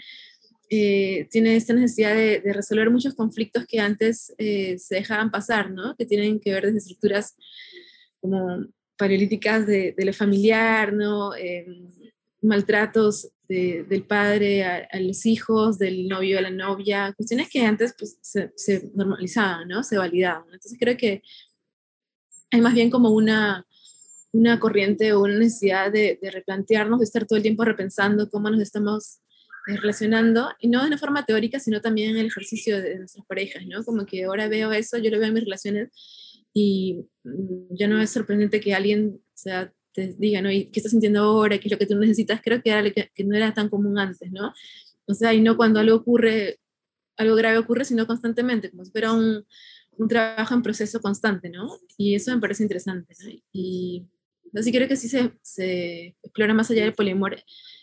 eh, 0.70 1.28
tiene 1.30 1.56
esta 1.56 1.74
necesidad 1.74 2.14
de, 2.14 2.40
resolver 2.54 2.88
muchos 2.88 3.14
conflictos 3.14 3.66
que 3.66 3.80
antes 3.80 4.34
eh, 4.38 4.78
se 4.78 4.94
dejaban 4.94 5.30
pasar, 5.30 5.70
¿no? 5.70 5.94
Que 5.94 6.06
tienen 6.06 6.40
que 6.40 6.52
ver 6.52 6.64
desde 6.64 6.78
estructuras 6.78 7.36
como 8.20 8.64
paralíticas 8.96 9.66
de, 9.66 9.94
de 9.94 10.04
lo 10.06 10.12
familiar, 10.14 10.94
¿no? 10.94 11.34
Em, 11.36 11.90
maltratos 12.40 13.30
del 13.46 14.04
padre 14.04 14.64
a, 14.64 15.00
los 15.00 15.26
hijos, 15.26 15.78
del 15.78 16.08
novio 16.08 16.38
a 16.38 16.42
la 16.42 16.50
novia, 16.50 17.12
cuestiones 17.14 17.48
que 17.50 17.60
antes 17.60 17.94
pues, 17.98 18.18
se, 18.22 18.52
se 18.56 18.90
normalizaban, 18.94 19.68
¿no? 19.68 19.82
Se 19.82 19.98
validaban. 19.98 20.44
Entonces 20.46 20.78
creo 20.78 20.96
que 20.96 21.22
hay 22.50 22.60
más 22.60 22.74
bien 22.74 22.88
como 22.90 23.10
una 23.10 23.66
una 24.32 24.60
corriente 24.60 25.12
o 25.12 25.22
una 25.22 25.38
necesidad 25.38 25.90
de, 25.90 26.18
replantearnos, 26.32 26.98
de 26.98 27.04
estar 27.04 27.26
todo 27.26 27.36
el 27.36 27.42
tiempo 27.42 27.64
repensando 27.64 28.28
cómo 28.28 28.50
nos 28.50 28.60
estamos 28.60 29.20
eh, 29.68 29.76
relacionando, 29.76 30.50
y 30.60 30.68
no 30.68 30.80
de 30.80 30.88
una 30.88 30.98
forma 30.98 31.24
teórica, 31.24 31.58
sino 31.60 31.80
también 31.80 32.10
en 32.10 32.18
el 32.18 32.26
ejercicio 32.26 32.80
de 32.80 32.98
nuestras 32.98 33.24
parejas, 33.26 33.64
¿no? 33.66 33.84
Como 33.84 34.06
que 34.06 34.24
ahora 34.24 34.48
veo 34.48 34.72
eso, 34.72 34.98
yo 34.98 35.10
lo 35.10 35.18
veo 35.18 35.28
en 35.28 35.34
mis 35.34 35.44
relaciones, 35.44 35.90
y 36.52 37.06
mm, 37.24 37.74
ya 37.74 37.88
no 37.88 38.00
es 38.00 38.10
sorprendente 38.10 38.60
que 38.60 38.74
alguien 38.74 39.20
o 39.38 39.40
sea, 39.40 39.72
te 39.92 40.14
diga, 40.18 40.42
¿no? 40.42 40.50
¿Y 40.50 40.66
qué 40.66 40.80
estás 40.80 40.92
sintiendo 40.92 41.20
ahora? 41.20 41.58
¿Qué 41.58 41.68
es 41.68 41.72
lo 41.72 41.78
que 41.78 41.86
tú 41.86 41.96
necesitas? 41.96 42.40
Creo 42.42 42.62
que, 42.62 42.70
era, 42.70 42.82
que, 42.90 43.24
no 43.24 43.36
era 43.36 43.54
tan 43.54 43.68
común 43.68 43.98
antes, 43.98 44.30
¿no? 44.30 44.52
O 45.06 45.14
sea, 45.14 45.32
y 45.32 45.40
no 45.40 45.56
cuando 45.56 45.80
algo 45.80 45.96
ocurre, 45.96 46.60
algo 47.16 47.34
grave 47.36 47.58
ocurre, 47.58 47.84
sino 47.84 48.06
constantemente, 48.06 48.70
como 48.70 48.84
si 48.84 48.90
fuera 48.90 49.12
un, 49.12 49.44
un 49.96 50.08
trabajo 50.08 50.54
en 50.54 50.62
proceso 50.62 51.00
constante, 51.00 51.50
¿no? 51.50 51.68
Y 51.96 52.14
eso 52.14 52.34
me 52.34 52.40
parece 52.40 52.62
interesante, 52.62 53.14
¿no? 53.20 53.30
Y 53.52 54.06
Así 54.54 54.72
creo 54.72 54.88
que 54.88 54.96
sí 54.96 55.08
se, 55.08 55.32
se 55.42 56.16
explora 56.22 56.54
más 56.54 56.70
allá 56.70 56.82
del 56.82 56.94
poliamor 56.94 57.36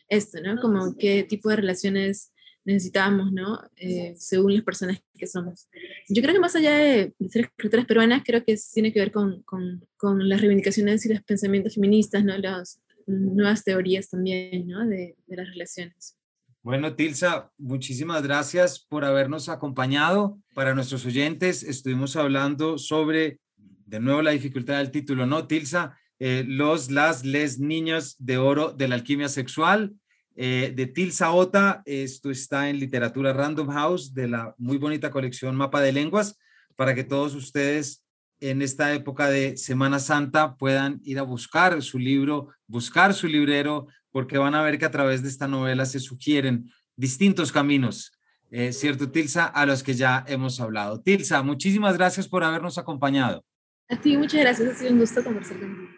esto, 0.08 0.40
¿no? 0.42 0.60
Como 0.62 0.96
qué 0.98 1.24
tipo 1.24 1.50
de 1.50 1.58
relaciones 1.58 2.32
necesitamos, 2.66 3.32
¿no? 3.32 3.62
Eh, 3.76 4.16
según 4.18 4.54
las 4.56 4.64
personas 4.64 5.00
que 5.18 5.28
somos. 5.28 5.70
Yo 6.10 6.22
creo 6.22 6.34
que 6.34 6.40
más 6.40 6.56
allá 6.56 6.76
de 6.76 7.14
ser 7.30 7.46
escritoras 7.46 7.86
peruanas, 7.86 8.24
creo 8.26 8.44
que 8.44 8.58
tiene 8.74 8.92
que 8.92 9.00
ver 9.00 9.12
con, 9.12 9.44
con, 9.44 9.88
con, 9.98 10.28
las 10.28 10.42
reivindicaciones 10.42 11.06
y 11.06 11.14
los 11.14 11.24
pensamientos 11.24 11.76
feministas, 11.76 12.24
¿no? 12.24 12.38
Las 12.38 12.82
nuevas 13.06 13.64
teorías 13.64 14.10
también, 14.10 14.68
¿no? 14.68 14.86
De, 14.88 15.16
de 15.28 15.36
las 15.36 15.48
relaciones. 15.48 16.18
Bueno, 16.64 16.96
Tilsa, 16.96 17.52
muchísimas 17.60 18.24
gracias 18.24 18.80
por 18.80 19.06
habernos 19.06 19.50
acompañado. 19.50 20.40
Para 20.56 20.74
nuestros 20.74 21.06
oyentes, 21.06 21.62
estuvimos 21.62 22.16
hablando 22.16 22.80
sobre, 22.80 23.40
de 23.86 24.00
nuevo, 24.00 24.24
la 24.24 24.32
dificultad 24.32 24.80
del 24.80 24.90
título, 24.90 25.28
¿no? 25.28 25.46
Tilsa, 25.46 25.96
eh, 26.20 26.44
los, 26.48 26.92
las, 26.92 27.26
les 27.26 27.60
niños 27.60 28.16
de 28.20 28.38
oro 28.38 28.72
de 28.72 28.88
la 28.88 28.96
alquimia 28.96 29.30
sexual, 29.30 29.94
eh, 30.36 30.74
de 30.76 30.88
Tilsa 30.88 31.32
Ota. 31.32 31.82
Esto 31.86 32.30
está 32.30 32.70
en 32.70 32.80
Literatura 32.80 33.34
Random 33.34 33.70
House 33.70 34.14
de 34.14 34.28
la 34.28 34.54
muy 34.58 34.78
bonita 34.78 35.10
colección 35.10 35.56
Mapa 35.56 35.82
de 35.82 35.92
Lenguas, 35.92 36.38
para 36.76 36.94
que 36.94 37.04
todos 37.04 37.36
ustedes 37.36 38.04
en 38.42 38.62
esta 38.62 38.94
época 38.94 39.30
de 39.30 39.56
Semana 39.56 40.00
Santa 40.00 40.56
puedan 40.56 41.00
ir 41.04 41.20
a 41.20 41.24
buscar 41.24 41.82
su 41.82 41.98
libro, 41.98 42.50
buscar 42.68 43.14
su 43.14 43.28
librero, 43.28 43.88
porque 44.12 44.38
van 44.38 44.56
a 44.56 44.62
ver 44.62 44.78
que 44.78 44.86
a 44.86 44.92
través 44.92 45.24
de 45.24 45.30
esta 45.30 45.48
novela 45.48 45.86
se 45.86 46.00
sugieren 46.00 46.70
distintos 46.96 47.52
caminos, 47.52 48.12
eh, 48.52 48.72
¿cierto, 48.72 49.10
Tilsa? 49.10 49.46
A 49.46 49.66
los 49.66 49.84
que 49.84 49.94
ya 49.94 50.24
hemos 50.28 50.60
hablado. 50.60 51.02
Tilsa, 51.02 51.42
muchísimas 51.44 51.98
gracias 51.98 52.28
por 52.28 52.44
habernos 52.44 52.78
acompañado. 52.78 53.44
A 53.90 54.00
ti, 54.00 54.18
muchas 54.18 54.42
gracias. 54.42 54.70
Ha 54.70 54.76
sido 54.76 54.92
un 54.94 55.00
gusto 55.00 55.24
conversar 55.24 55.60
contigo. 55.60 55.90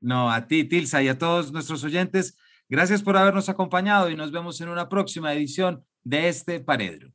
No, 0.00 0.30
a 0.30 0.46
ti, 0.46 0.64
Tilsa, 0.64 1.02
y 1.02 1.08
a 1.08 1.18
todos 1.18 1.52
nuestros 1.52 1.82
oyentes. 1.84 2.38
Gracias 2.68 3.02
por 3.02 3.16
habernos 3.16 3.48
acompañado 3.48 4.10
y 4.10 4.16
nos 4.16 4.32
vemos 4.32 4.60
en 4.60 4.68
una 4.68 4.88
próxima 4.88 5.32
edición 5.32 5.84
de 6.04 6.28
este 6.28 6.60
Paredro. 6.60 7.12